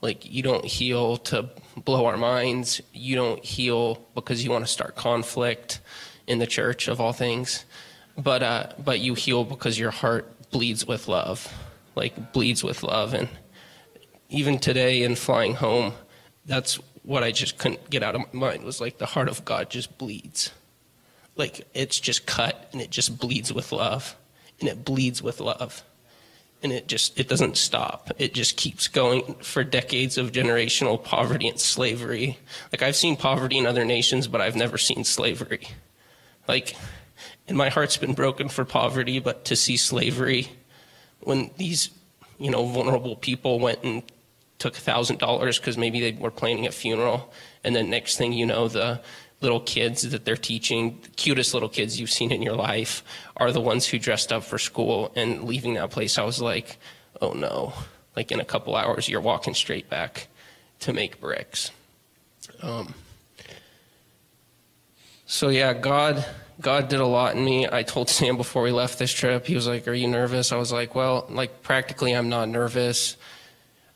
[0.00, 2.80] Like, you don't heal to blow our minds.
[2.92, 5.80] You don't heal because you want to start conflict
[6.26, 7.64] in the church, of all things
[8.16, 11.52] but uh, but you heal because your heart bleeds with love,
[11.94, 13.14] like bleeds with love.
[13.14, 13.28] And
[14.28, 15.92] even today in flying home,
[16.46, 19.44] that's what I just couldn't get out of my mind was like the heart of
[19.44, 20.52] God just bleeds,
[21.36, 24.16] like it's just cut and it just bleeds with love,
[24.60, 25.82] and it bleeds with love.
[26.62, 28.10] And it just it doesn't stop.
[28.18, 32.38] It just keeps going for decades of generational poverty and slavery.
[32.72, 35.68] Like I've seen poverty in other nations, but I've never seen slavery.
[36.46, 36.76] Like
[37.48, 40.50] and my heart's been broken for poverty, but to see slavery
[41.20, 41.90] when these,
[42.38, 44.02] you know, vulnerable people went and
[44.58, 47.32] took thousand dollars because maybe they were planning a funeral,
[47.64, 49.00] and then next thing you know, the
[49.42, 53.02] little kids that they're teaching, the cutest little kids you've seen in your life,
[53.36, 55.12] are the ones who dressed up for school.
[55.16, 56.78] And leaving that place, I was like,
[57.20, 57.72] oh no!
[58.16, 60.28] Like in a couple hours, you're walking straight back
[60.80, 61.70] to make bricks.
[62.60, 62.94] Um,
[65.26, 66.24] so yeah, God
[66.60, 67.68] God did a lot in me.
[67.70, 70.52] I told Sam before we left this trip, he was like, Are you nervous?
[70.52, 73.16] I was like, Well, like, practically, I'm not nervous.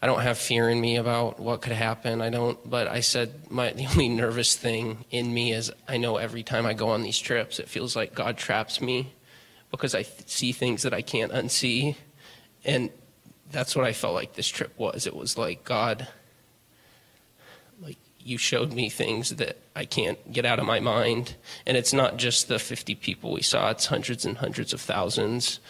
[0.02, 2.20] I don't have fear in me about what could happen.
[2.20, 6.16] I don't, but I said my the only nervous thing in me is I know
[6.16, 9.14] every time I go on these trips, it feels like God traps me
[9.70, 11.96] because I th- see things that I can't unsee,
[12.64, 12.90] and
[13.50, 15.06] that's what I felt like this trip was.
[15.06, 16.09] It was like God,
[17.80, 21.37] like you showed me things that I can't get out of my mind.
[21.64, 25.61] And it's not just the 50 people we saw, it's hundreds and hundreds of thousands,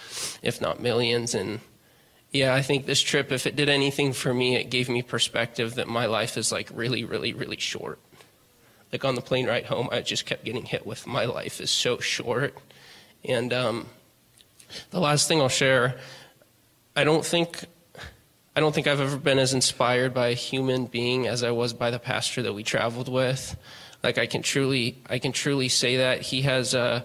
[0.42, 1.34] if not millions.
[1.34, 1.60] And
[2.36, 5.74] yeah, I think this trip, if it did anything for me, it gave me perspective
[5.76, 7.98] that my life is like really, really, really short.
[8.92, 11.70] Like on the plane ride home, I just kept getting hit with my life is
[11.70, 12.54] so short.
[13.24, 13.86] And um,
[14.90, 15.98] the last thing I'll share,
[16.94, 17.64] I don't think
[18.56, 21.74] I don't think I've ever been as inspired by a human being as I was
[21.74, 23.54] by the pastor that we traveled with.
[24.02, 27.04] Like I can truly, I can truly say that he has a,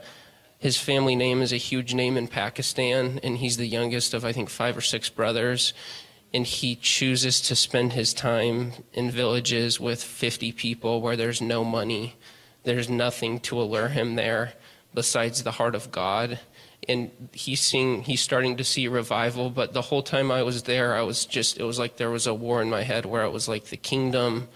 [0.61, 4.31] his family name is a huge name in Pakistan, and he's the youngest of I
[4.31, 5.73] think five or six brothers.
[6.35, 11.63] And he chooses to spend his time in villages with 50 people where there's no
[11.63, 12.15] money,
[12.63, 14.53] there's nothing to allure him there
[14.93, 16.39] besides the heart of God
[16.87, 20.95] and he's seeing he's starting to see revival but the whole time i was there
[20.95, 23.29] i was just it was like there was a war in my head where it
[23.29, 24.47] was like the kingdom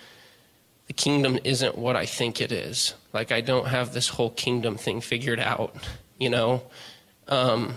[0.87, 2.93] the kingdom isn't what i think it is.
[3.13, 5.75] Like i don't have this whole kingdom thing figured out
[6.17, 6.63] you know?
[7.27, 7.75] Um,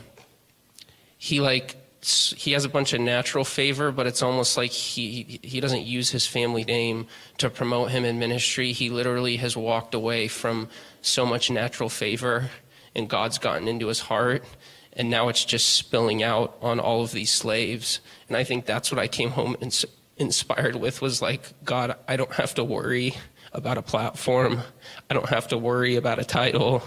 [1.16, 5.60] he like he has a bunch of natural favor but it's almost like he he
[5.60, 7.06] doesn't use his family name
[7.38, 8.72] to promote him in ministry.
[8.72, 10.68] He literally has walked away from
[11.02, 12.50] so much natural favor
[12.94, 14.44] and God's gotten into his heart,
[14.92, 18.00] and now it's just spilling out on all of these slaves.
[18.28, 19.84] And I think that's what I came home ins-
[20.18, 23.14] inspired with was like, God, I don't have to worry
[23.52, 24.60] about a platform.
[25.08, 26.82] I don't have to worry about a title.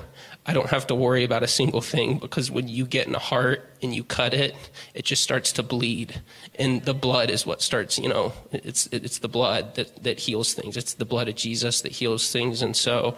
[0.45, 3.19] I don't have to worry about a single thing because when you get in a
[3.19, 4.55] heart and you cut it,
[4.93, 6.21] it just starts to bleed.
[6.55, 10.53] And the blood is what starts, you know, it's, it's the blood that, that heals
[10.53, 10.77] things.
[10.77, 12.61] It's the blood of Jesus that heals things.
[12.61, 13.17] And so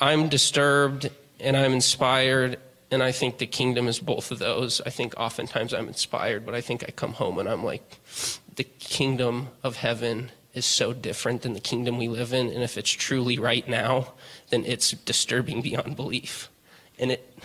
[0.00, 1.10] I'm disturbed
[1.40, 2.58] and I'm inspired,
[2.90, 4.80] and I think the kingdom is both of those.
[4.80, 8.00] I think oftentimes I'm inspired, but I think I come home and I'm like,
[8.58, 12.76] the kingdom of heaven is so different than the kingdom we live in, and if
[12.76, 14.14] it's truly right now,
[14.50, 16.50] then it's disturbing beyond belief.
[16.98, 17.38] And it,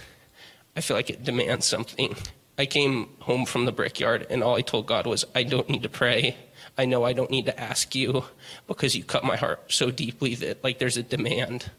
[0.75, 2.15] I feel like it demands something.
[2.57, 5.83] I came home from the brickyard, and all I told God was, I don't need
[5.83, 6.35] to pray.
[6.79, 8.25] I know I don't need to ask you
[8.65, 11.69] because you cut my heart so deeply that like there's a demand,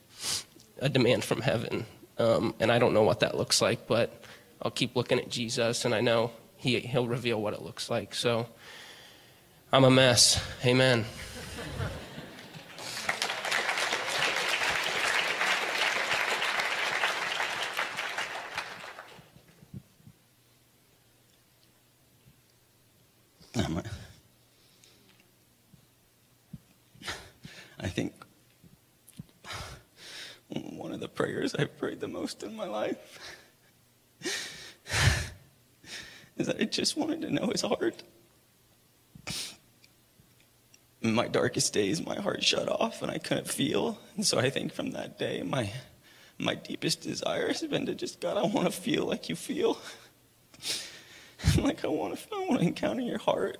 [0.78, 1.87] a demand from heaven.
[2.18, 4.22] Um, and I don't know what that looks like, but
[4.62, 8.14] I'll keep looking at Jesus, and I know he, He'll reveal what it looks like.
[8.14, 8.47] So
[9.75, 10.41] I'm a mess.
[10.64, 11.05] Amen.
[23.57, 23.83] Um,
[27.81, 28.12] I think
[30.51, 33.18] one of the prayers I've prayed the most in my life
[36.37, 38.05] is that I just wanted to know his heart.
[41.05, 44.01] In my darkest days, my heart shut off and I couldn't feel.
[44.17, 45.71] And so I think from that day, my,
[46.39, 49.79] my deepest desire has been to just, God, I want to feel like you feel.
[51.59, 53.59] like I want to, I want to encounter your heart.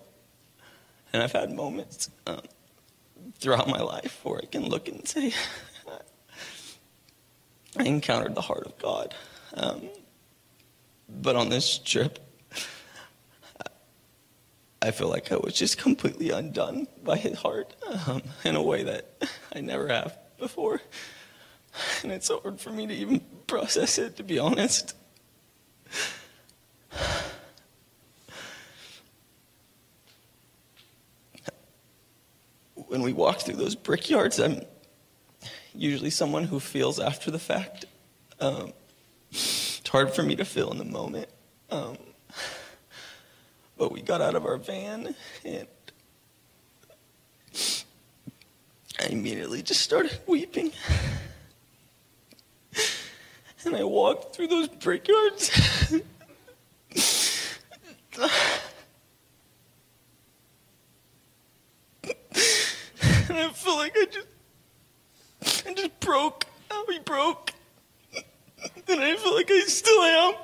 [1.13, 2.41] And I've had moments um,
[3.39, 5.35] throughout my life where I can look and say,
[7.77, 9.15] I encountered the heart of God.
[9.53, 9.83] Um,
[11.11, 12.19] but on this trip,
[14.85, 17.74] I feel like I was just completely undone by his heart
[18.07, 19.07] um, in a way that
[19.51, 20.82] I never have before.
[22.03, 24.95] And it's hard for me to even process it, to be honest.
[32.74, 34.61] When we walk through those brickyards, I'm
[35.74, 37.87] usually someone who feels after the fact.
[38.39, 38.74] Um,
[39.30, 41.30] it's hard for me to feel in the moment.
[41.70, 41.97] Um,
[43.77, 45.14] but we got out of our van
[45.45, 45.66] and
[49.01, 50.72] I immediately just started weeping.
[53.64, 55.51] And I walked through those brickyards.
[55.93, 56.03] and
[63.31, 64.27] I feel like I just
[65.66, 66.45] I just broke.
[66.70, 67.53] I broke.
[68.87, 70.35] And I feel like I still am.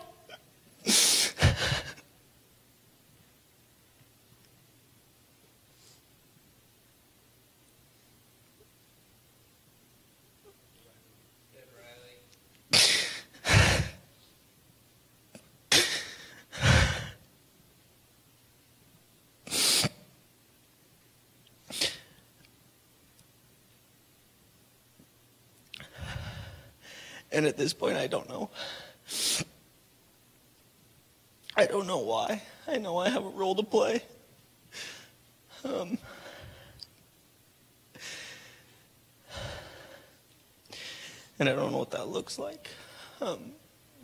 [27.41, 28.51] And at this point, I don't know.
[31.57, 32.43] I don't know why.
[32.68, 34.03] I know I have a role to play.
[35.64, 35.97] Um,
[41.38, 42.68] and I don't know what that looks like.
[43.22, 43.53] Um,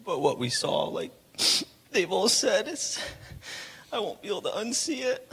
[0.02, 1.12] but what we saw, like
[1.92, 2.98] they've all said, is
[3.92, 5.30] I won't be able to unsee it.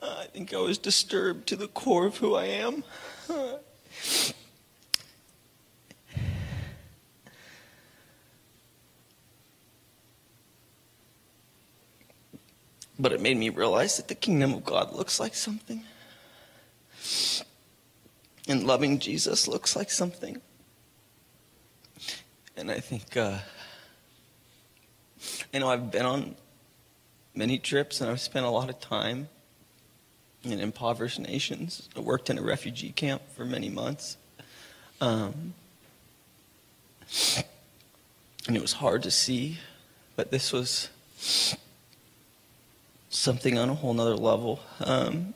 [0.00, 2.84] Uh, I think I was disturbed to the core of who I am.
[3.28, 3.54] Uh,
[12.98, 15.84] But it made me realize that the kingdom of God looks like something.
[18.48, 20.40] And loving Jesus looks like something.
[22.56, 23.38] And I think, uh,
[25.54, 26.34] I know I've been on
[27.34, 29.28] many trips and I've spent a lot of time
[30.42, 31.88] in impoverished nations.
[31.96, 34.16] I worked in a refugee camp for many months.
[35.00, 35.54] Um,
[38.46, 39.58] and it was hard to see,
[40.16, 40.88] but this was
[43.10, 44.60] something on a whole nother level.
[44.80, 45.34] Um,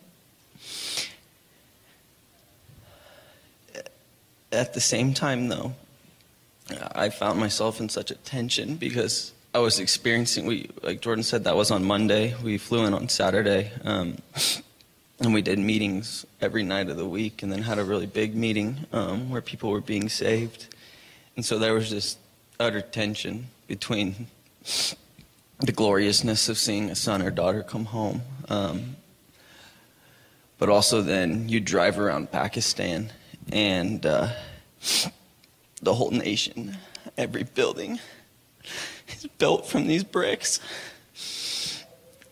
[4.51, 5.75] at the same time, though,
[6.95, 10.47] I found myself in such a tension because I was experiencing.
[10.47, 12.35] We, like Jordan said, that was on Monday.
[12.43, 14.19] We flew in on Saturday, um,
[15.21, 18.35] and we did meetings every night of the week, and then had a really big
[18.35, 20.75] meeting um, where people were being saved,
[21.37, 22.17] and so there was this
[22.61, 24.29] utter tension between
[25.63, 28.23] the gloriousness of seeing a son or daughter come home.
[28.49, 28.97] Um,
[30.59, 33.13] but also, then you drive around Pakistan
[33.51, 34.29] and uh,
[35.81, 36.77] the whole nation,
[37.17, 38.01] every building
[39.09, 40.61] is built from these bricks.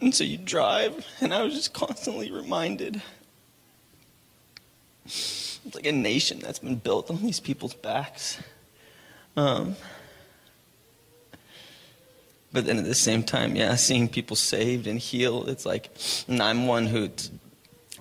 [0.00, 3.02] And so you drive, and I was just constantly reminded
[5.04, 8.38] it's like a nation that's been built on these people's backs.
[9.36, 9.76] Um,
[12.52, 15.90] but then at the same time, yeah, seeing people saved and healed, it's like,
[16.28, 17.08] and I'm one who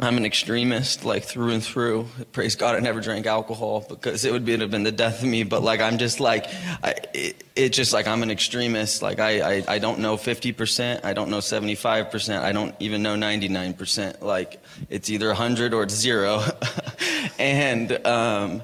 [0.01, 2.07] I'm an extremist, like through and through.
[2.31, 5.27] Praise God, I never drank alcohol because it would be, have been the death of
[5.27, 5.43] me.
[5.43, 6.45] But like, I'm just like,
[6.81, 9.01] I, it, it's just like I'm an extremist.
[9.01, 13.15] Like, I, I, I don't know 50%, I don't know 75%, I don't even know
[13.15, 14.21] 99%.
[14.21, 16.43] Like, it's either 100 or it's zero.
[17.37, 18.61] and um,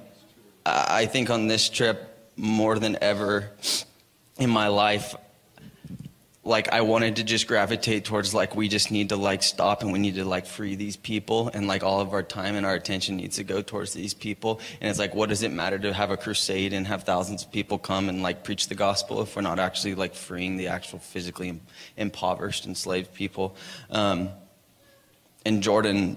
[0.66, 3.52] I think on this trip, more than ever
[4.40, 5.16] in my life,
[6.46, 9.92] like I wanted to just gravitate towards like we just need to like stop and
[9.92, 11.50] we need to like free these people.
[11.52, 14.62] And like all of our time and our attention needs to go towards these people.
[14.80, 17.52] And it's like what does it matter to have a crusade and have thousands of
[17.52, 21.00] people come and like preach the gospel if we're not actually like freeing the actual
[21.00, 21.60] physically
[21.98, 23.56] impoverished enslaved people?
[23.90, 24.30] Um,
[25.48, 26.16] and Jordan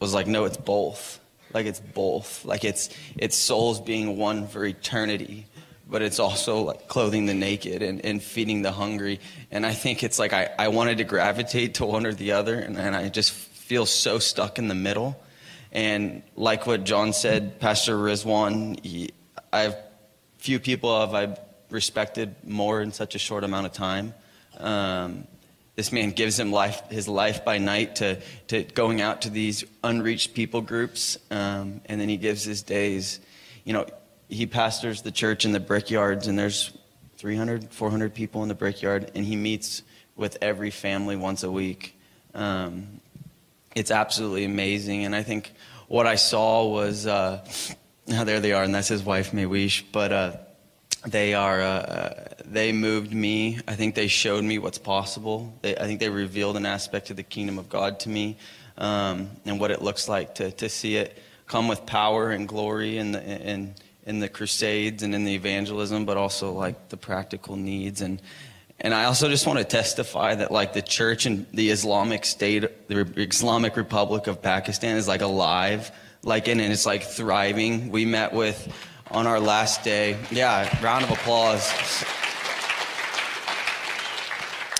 [0.00, 1.20] was like no it's both.
[1.52, 2.46] Like it's both.
[2.46, 5.46] Like it's it's souls being won for eternity
[5.88, 9.20] but it's also like clothing the naked and, and feeding the hungry.
[9.50, 12.58] And I think it's like I, I wanted to gravitate to one or the other,
[12.58, 15.20] and, and I just feel so stuck in the middle.
[15.72, 19.10] And like what John said, Pastor Rizwan, he,
[19.52, 19.78] I have
[20.38, 21.36] few people have I
[21.70, 24.14] respected more in such a short amount of time.
[24.58, 25.26] Um,
[25.74, 29.64] this man gives him life, his life by night to, to going out to these
[29.84, 33.20] unreached people groups, um, and then he gives his days.
[33.64, 33.86] You know,
[34.28, 36.72] he pastors the church in the brickyards, and there's
[37.18, 39.82] 300, 400 people in the brickyard, and he meets
[40.16, 41.98] with every family once a week.
[42.34, 43.00] Um,
[43.74, 45.52] it's absolutely amazing, and I think
[45.88, 47.44] what I saw was uh,
[48.06, 50.36] now there they are, and that's his wife Mehwish, but uh,
[51.06, 53.60] they are uh, uh, they moved me.
[53.68, 55.54] I think they showed me what's possible.
[55.62, 58.38] They, I think they revealed an aspect of the kingdom of God to me,
[58.76, 61.16] um, and what it looks like to to see it
[61.46, 63.74] come with power and glory and and
[64.06, 68.00] in the crusades and in the evangelism, but also like the practical needs.
[68.00, 68.22] And,
[68.78, 72.88] and I also just want to testify that like the church and the Islamic State,
[72.88, 75.90] the Islamic Republic of Pakistan is like alive,
[76.22, 77.90] like and it's like thriving.
[77.90, 78.72] We met with
[79.10, 80.16] on our last day.
[80.30, 81.68] Yeah, round of applause.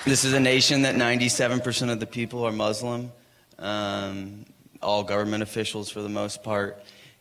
[0.05, 3.11] This is a nation that 97% of the people are Muslim,
[3.59, 4.47] um,
[4.81, 6.81] all government officials for the most part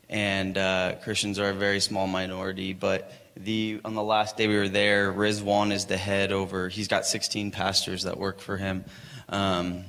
[0.09, 2.73] and uh, Christians are a very small minority.
[2.73, 6.69] But the on the last day we were there, Rizwan is the head over.
[6.69, 8.85] He's got 16 pastors that work for him.
[9.29, 9.83] Um,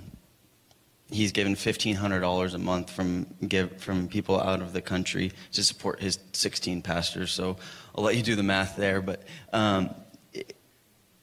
[1.11, 6.01] he's given $1,500 a month from give from people out of the country to support
[6.01, 7.33] his 16 pastors.
[7.33, 7.57] So
[7.95, 9.23] I'll let you do the math there, but.
[9.53, 9.91] Um,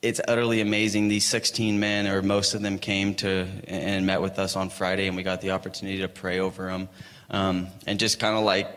[0.01, 1.07] it's utterly amazing.
[1.07, 5.07] These 16 men, or most of them, came to and met with us on Friday,
[5.07, 6.89] and we got the opportunity to pray over them
[7.29, 8.67] um, and just kind of like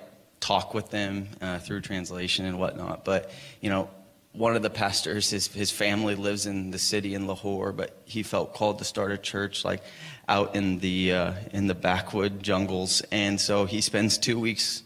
[0.47, 3.05] talk with them uh, through translation and whatnot.
[3.05, 3.30] But,
[3.61, 3.90] you know,
[4.32, 8.22] one of the pastors, his, his family lives in the city in Lahore, but he
[8.22, 9.82] felt called to start a church like
[10.28, 13.03] out in the, uh, in the backwood jungles.
[13.11, 14.82] And so he spends two weeks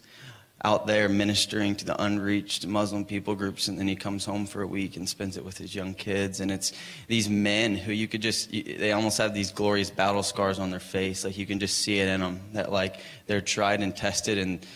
[0.63, 4.61] out there ministering to the unreached Muslim people groups, and then he comes home for
[4.63, 6.41] a week and spends it with his young kids.
[6.41, 6.73] And it's
[7.09, 10.81] these men who you could just, they almost have these glorious battle scars on their
[10.81, 11.25] face.
[11.25, 14.37] Like you can just see it in them that, like, they're tried and tested.
[14.37, 14.67] And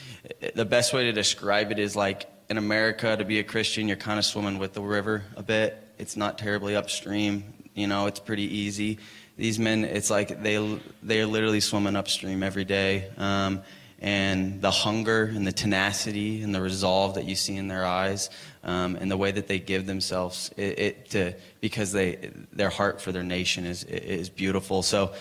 [0.55, 3.97] the best way to describe it is like in America, to be a Christian, you're
[3.97, 5.77] kind of swimming with the river a bit.
[5.99, 8.99] It's not terribly upstream, you know, it's pretty easy.
[9.37, 13.11] These men, it's like they, they're literally swimming upstream every day.
[13.16, 13.62] Um,
[14.01, 18.29] and the hunger and the tenacity and the resolve that you see in their eyes
[18.62, 23.01] um, and the way that they give themselves it, it to, because they their heart
[23.01, 25.14] for their nation is is beautiful so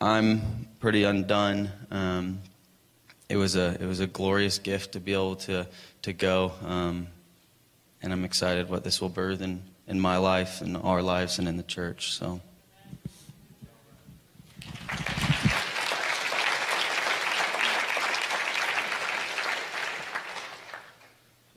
[0.00, 2.40] I'm pretty undone um,
[3.28, 5.66] it was a it was a glorious gift to be able to
[6.02, 7.08] to go um,
[8.02, 11.48] and I'm excited what this will birth in in my life and our lives and
[11.48, 12.40] in the church so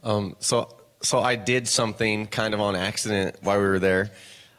[0.04, 0.70] Um, so,
[1.02, 4.12] so I did something kind of on accident while we were there.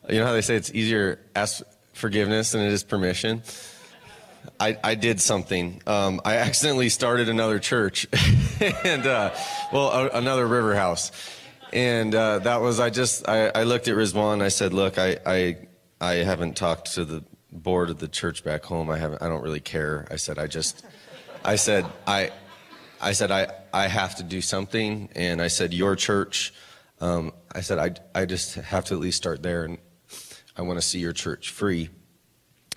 [0.09, 3.43] You know how they say it's easier ask forgiveness than it is permission.
[4.59, 5.83] I, I did something.
[5.87, 8.07] Um, I accidentally started another church,
[8.85, 9.35] and uh,
[9.73, 11.13] well, a, another river house,
[11.73, 14.43] and uh, that was I just I, I looked at Rizwan.
[14.43, 15.57] I said, "Look, I, I
[16.01, 18.91] I haven't talked to the board of the church back home.
[18.91, 19.23] I haven't.
[19.23, 20.85] I don't really care." I said, "I just,"
[21.45, 22.31] I said, "I
[23.01, 25.09] I said, I, I have to do something.
[25.15, 26.53] And I said, Your church.
[27.01, 29.65] Um, I said, I, I just have to at least start there.
[29.65, 29.79] And
[30.57, 31.89] I want to see your church free.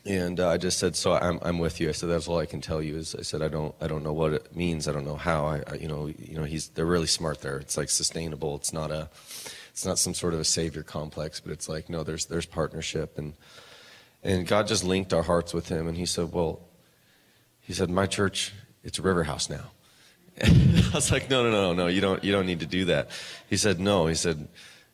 [0.06, 1.88] And uh, I just said, so I'm, I'm with you.
[1.88, 4.04] I said, that's all I can tell you is I said, I don't, I don't
[4.04, 4.88] know what it means.
[4.88, 7.58] I don't know how I, I you know, you know, he's, they're really smart there.
[7.58, 8.56] It's like sustainable.
[8.58, 9.10] It's not a,
[9.72, 13.18] it's not some sort of a savior complex, but it's like, no, there's, there's partnership.
[13.18, 13.34] And,
[14.24, 15.88] and God just linked our hearts with him.
[15.88, 16.60] And he said, well,
[17.62, 19.72] he said, My church, it's River House now.
[20.44, 23.10] I was like, no, no, no, no, you don't, you don't need to do that.
[23.50, 24.08] He said, no.
[24.08, 24.48] He said,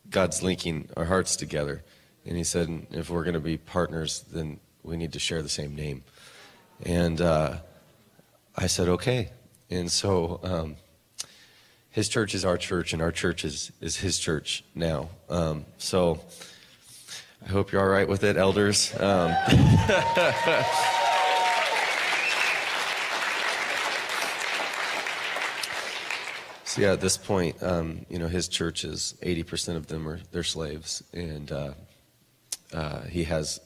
[0.08, 1.82] God's linking our hearts together.
[2.26, 5.48] And he said, if we're going to be partners, then we need to share the
[5.48, 6.02] same name.
[6.84, 7.58] And uh,
[8.56, 9.30] I said, okay.
[9.70, 10.76] And so um,
[11.90, 15.10] his church is our church, and our church is, is his church now.
[15.28, 16.20] Um, so
[17.44, 18.94] I hope you're all right with it, elders.
[18.98, 19.34] Um,
[26.70, 30.20] So yeah, at this point, um, you know, his church is 80% of them are
[30.30, 31.72] they're slaves, and uh,
[32.72, 33.60] uh, he has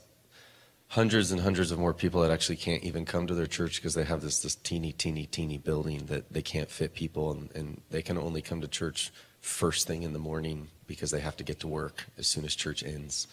[0.95, 3.95] hundreds and hundreds of more people that actually can't even come to their church because
[3.95, 7.80] they have this this teeny, teeny, teeny building that they can't fit people, and, and
[7.90, 11.42] they can only come to church first thing in the morning because they have to
[11.42, 13.26] get to work as soon as church ends,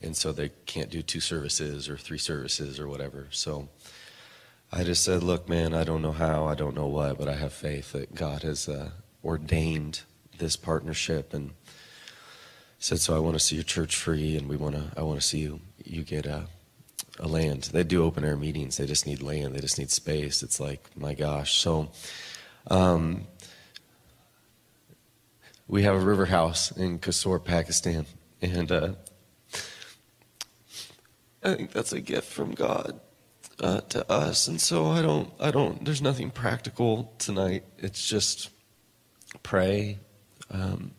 [0.00, 3.26] and so they can't do two services or three services or whatever.
[3.30, 3.68] So.
[4.74, 7.34] I just said, look, man, I don't know how, I don't know what, but I
[7.34, 8.88] have faith that God has uh,
[9.22, 10.00] ordained
[10.38, 11.50] this partnership and
[12.78, 15.20] said, so I want to see your church free and we want to, I want
[15.20, 16.46] to see you, you get a,
[17.18, 17.64] a land.
[17.72, 18.76] They do open air meetings.
[18.76, 19.54] They just need land.
[19.54, 20.42] They just need space.
[20.42, 21.54] It's like, my gosh.
[21.60, 21.90] So,
[22.68, 23.26] um,
[25.68, 28.06] we have a river house in Kasur, Pakistan.
[28.40, 28.92] And, uh,
[31.44, 33.00] I think that's a gift from God
[33.60, 34.48] uh, to us.
[34.48, 37.64] And so I don't, I don't, there's nothing practical tonight.
[37.78, 38.50] It's just
[39.42, 39.98] pray.
[40.50, 40.92] Um,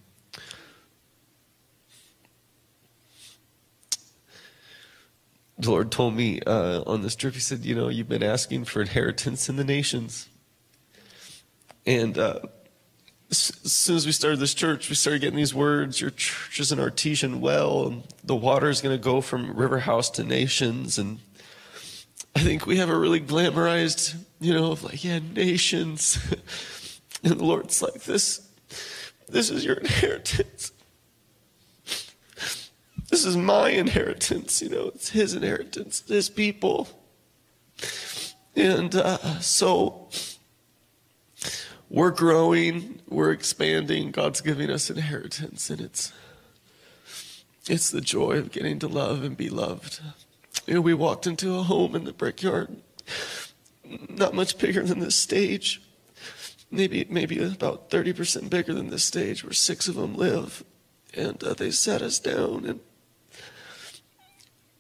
[5.64, 8.66] the Lord told me uh, on this trip, He said, You know, you've been asking
[8.66, 10.28] for inheritance in the nations.
[11.86, 12.40] And uh,
[13.32, 16.72] as soon as we started this church, we started getting these words Your church is
[16.72, 20.98] an artesian well, and the water is going to go from river house to nations.
[20.98, 21.20] And
[22.36, 26.20] I think we have a really glamorized, you know, of like, yeah, nations.
[27.24, 28.48] and the Lord's like, this,
[29.30, 30.73] this is your inheritance.
[33.14, 36.88] This is my inheritance, you know, it's his inheritance, his people.
[38.56, 40.10] And uh, so
[41.92, 46.12] we're growing, we're expanding, God's giving us inheritance, and it's
[47.70, 50.02] it's the joy of getting to love and be loved.
[50.66, 52.78] You know, we walked into a home in the brickyard,
[54.10, 55.84] not much bigger than this stage,
[56.72, 60.64] maybe maybe about 30% bigger than this stage, where six of them live.
[61.14, 62.80] And uh, they sat us down and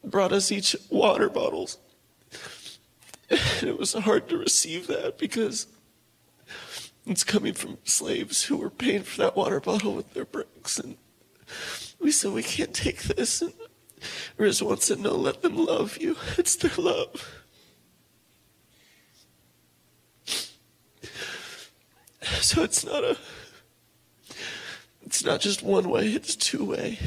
[0.03, 1.77] brought us each water bottles.
[3.29, 5.67] And it was hard to receive that because
[7.05, 10.77] it's coming from slaves who were paying for that water bottle with their bricks.
[10.77, 10.97] And
[11.99, 13.41] we said, we can't take this.
[13.41, 13.53] And
[14.37, 16.17] Riz Rizwan said, No, let them love you.
[16.37, 17.43] It's their love.
[22.41, 23.17] So it's not a
[25.01, 26.99] it's not just one way, it's two way.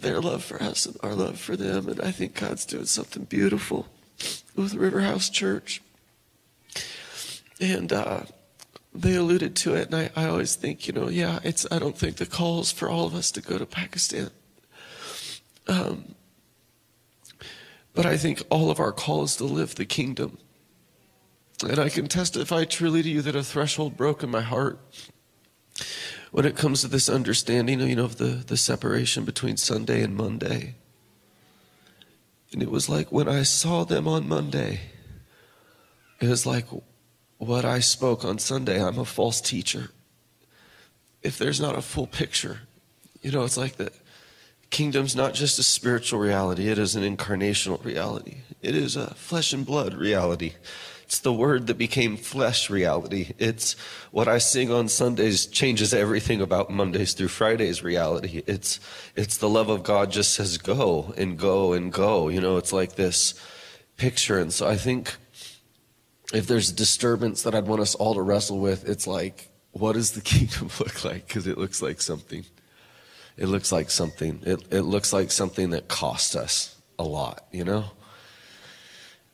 [0.00, 3.24] Their love for us and our love for them, and I think God's doing something
[3.24, 3.86] beautiful
[4.56, 5.82] with River House Church.
[7.60, 8.22] And uh,
[8.94, 11.98] they alluded to it, and I, I always think, you know, yeah, it's I don't
[11.98, 14.30] think the call is for all of us to go to Pakistan.
[15.68, 16.14] Um,
[17.94, 20.38] but I think all of our call is to live the kingdom.
[21.62, 24.78] And I can testify truly to you that a threshold broke in my heart
[26.30, 30.16] when it comes to this understanding, you know, of the, the separation between Sunday and
[30.16, 30.74] Monday.
[32.52, 34.80] And it was like when I saw them on Monday,
[36.20, 36.66] it was like
[37.38, 38.82] what I spoke on Sunday.
[38.82, 39.90] I'm a false teacher.
[41.22, 42.60] If there's not a full picture,
[43.22, 43.92] you know, it's like the
[44.70, 48.38] kingdom's not just a spiritual reality, it is an incarnational reality.
[48.62, 50.54] It is a flesh and blood reality.
[51.10, 53.32] It's the word that became flesh reality.
[53.36, 53.72] It's
[54.12, 58.44] what I sing on Sundays changes everything about Mondays through Fridays reality.
[58.46, 58.78] It's
[59.16, 62.28] it's the love of God just says go and go and go.
[62.28, 63.34] You know, it's like this
[63.96, 64.38] picture.
[64.38, 65.16] And so I think
[66.32, 70.12] if there's disturbance that I'd want us all to wrestle with, it's like, what does
[70.12, 71.26] the kingdom look like?
[71.26, 72.44] Because it looks like something
[73.36, 74.42] it looks like something.
[74.44, 77.86] It, it looks like something that cost us a lot, you know?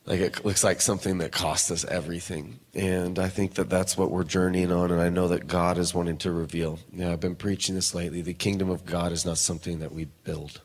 [0.06, 2.60] Like it looks like something that cost us everything.
[2.74, 4.92] And I think that that's what we're journeying on.
[4.92, 6.78] And I know that God is wanting to reveal.
[6.92, 8.22] Yeah, I've been preaching this lately.
[8.22, 10.60] The kingdom of God is not something that we build,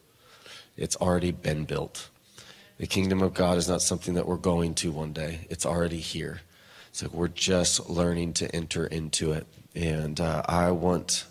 [0.77, 2.09] it's already been built.
[2.77, 5.99] The kingdom of God is not something that we're going to one day, it's already
[5.99, 6.41] here.
[6.89, 9.47] It's like we're just learning to enter into it.
[9.73, 11.25] And uh, I want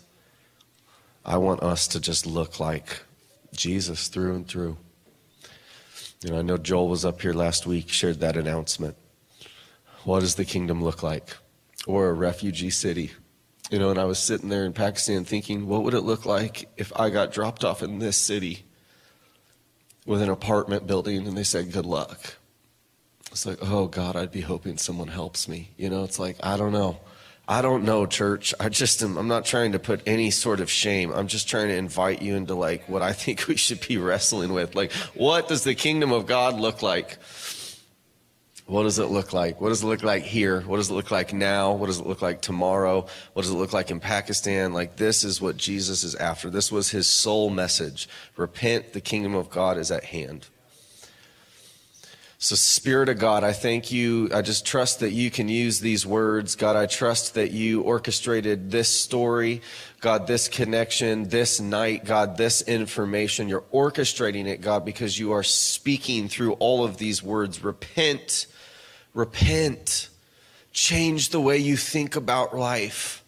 [1.23, 3.03] I want us to just look like
[3.53, 4.77] Jesus through and through.
[6.23, 8.95] You know, I know Joel was up here last week, shared that announcement.
[10.03, 11.35] What does the kingdom look like?
[11.87, 13.11] Or a refugee city?
[13.71, 16.69] You know, and I was sitting there in Pakistan thinking, what would it look like
[16.77, 18.65] if I got dropped off in this city
[20.05, 22.35] with an apartment building and they said, good luck?
[23.31, 25.71] It's like, oh God, I'd be hoping someone helps me.
[25.77, 26.99] You know, it's like, I don't know.
[27.51, 28.53] I don't know, church.
[28.61, 31.11] I just am, I'm not trying to put any sort of shame.
[31.11, 34.53] I'm just trying to invite you into like what I think we should be wrestling
[34.53, 34.73] with.
[34.73, 37.17] Like, what does the kingdom of God look like?
[38.67, 39.59] What does it look like?
[39.59, 40.61] What does it look like here?
[40.61, 41.73] What does it look like now?
[41.73, 43.05] What does it look like tomorrow?
[43.33, 44.71] What does it look like in Pakistan?
[44.71, 46.49] Like, this is what Jesus is after.
[46.49, 48.07] This was his sole message.
[48.37, 50.47] Repent, the kingdom of God is at hand.
[52.43, 54.27] So, Spirit of God, I thank you.
[54.33, 56.55] I just trust that you can use these words.
[56.55, 59.61] God, I trust that you orchestrated this story.
[59.99, 63.47] God, this connection, this night, God, this information.
[63.47, 67.63] You're orchestrating it, God, because you are speaking through all of these words.
[67.63, 68.47] Repent,
[69.13, 70.09] repent,
[70.73, 73.23] change the way you think about life,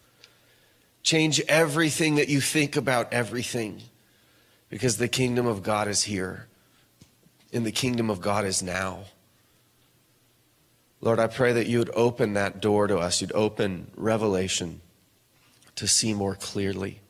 [1.04, 3.80] change everything that you think about everything,
[4.70, 6.48] because the kingdom of God is here
[7.54, 9.04] and the kingdom of God is now.
[11.00, 13.20] Lord, I pray that you would open that door to us.
[13.20, 14.80] You'd open revelation
[15.76, 17.00] to see more clearly,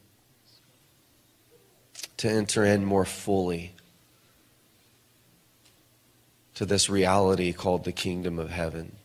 [2.18, 3.74] to enter in more fully
[6.54, 8.96] to this reality called the kingdom of heaven.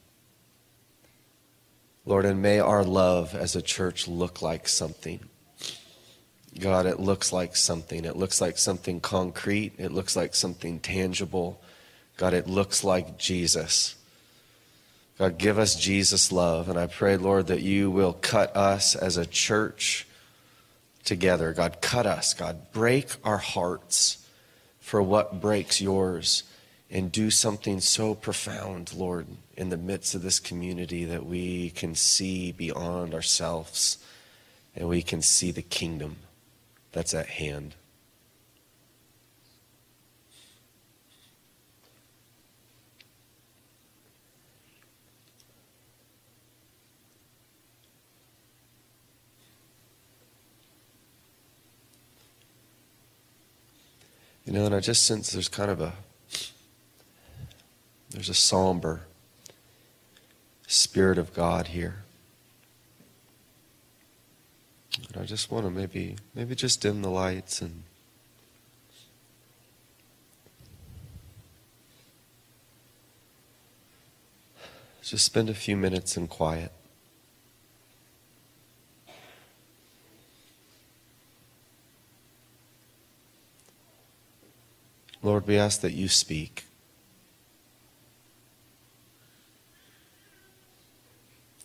[2.06, 5.29] Lord, and may our love as a church look like something.
[6.58, 8.06] God, it looks like something.
[8.06, 9.74] It looks like something concrete.
[9.78, 11.62] It looks like something tangible.
[12.18, 13.96] God, it looks like Jesus.
[15.18, 16.70] God, give us Jesus' love.
[16.70, 20.08] And I pray, Lord, that you will cut us as a church
[21.04, 21.54] together.
[21.54, 22.34] God, cut us.
[22.34, 24.26] God, break our hearts
[24.80, 26.44] for what breaks yours
[26.90, 31.94] and do something so profound, Lord, in the midst of this community that we can
[31.94, 34.00] see beyond ourselves
[34.76, 36.18] and we can see the kingdom
[36.92, 37.76] that's at hand.
[54.46, 55.94] You know, and I just sense there's kind of a
[58.10, 59.02] there's a somber
[60.66, 62.04] spirit of God here.
[65.08, 67.84] And I just want to maybe maybe just dim the lights and
[75.02, 76.72] just spend a few minutes in quiet.
[85.22, 86.66] Lord, we ask that you speak.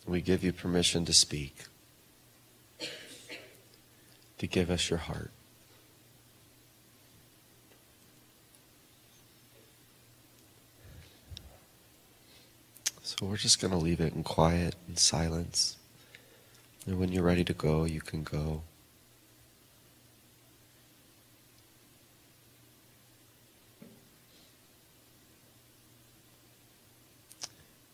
[0.07, 1.65] We give you permission to speak
[4.37, 5.31] to give us your heart.
[13.01, 15.77] So we're just going to leave it in quiet and silence.
[16.85, 18.63] And when you're ready to go, you can go.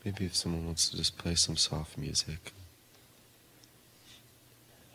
[0.04, 2.54] Maybe if someone wants to just play some soft music.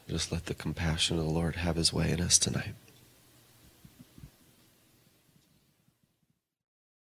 [0.09, 2.75] Just let the compassion of the Lord have his way in us tonight.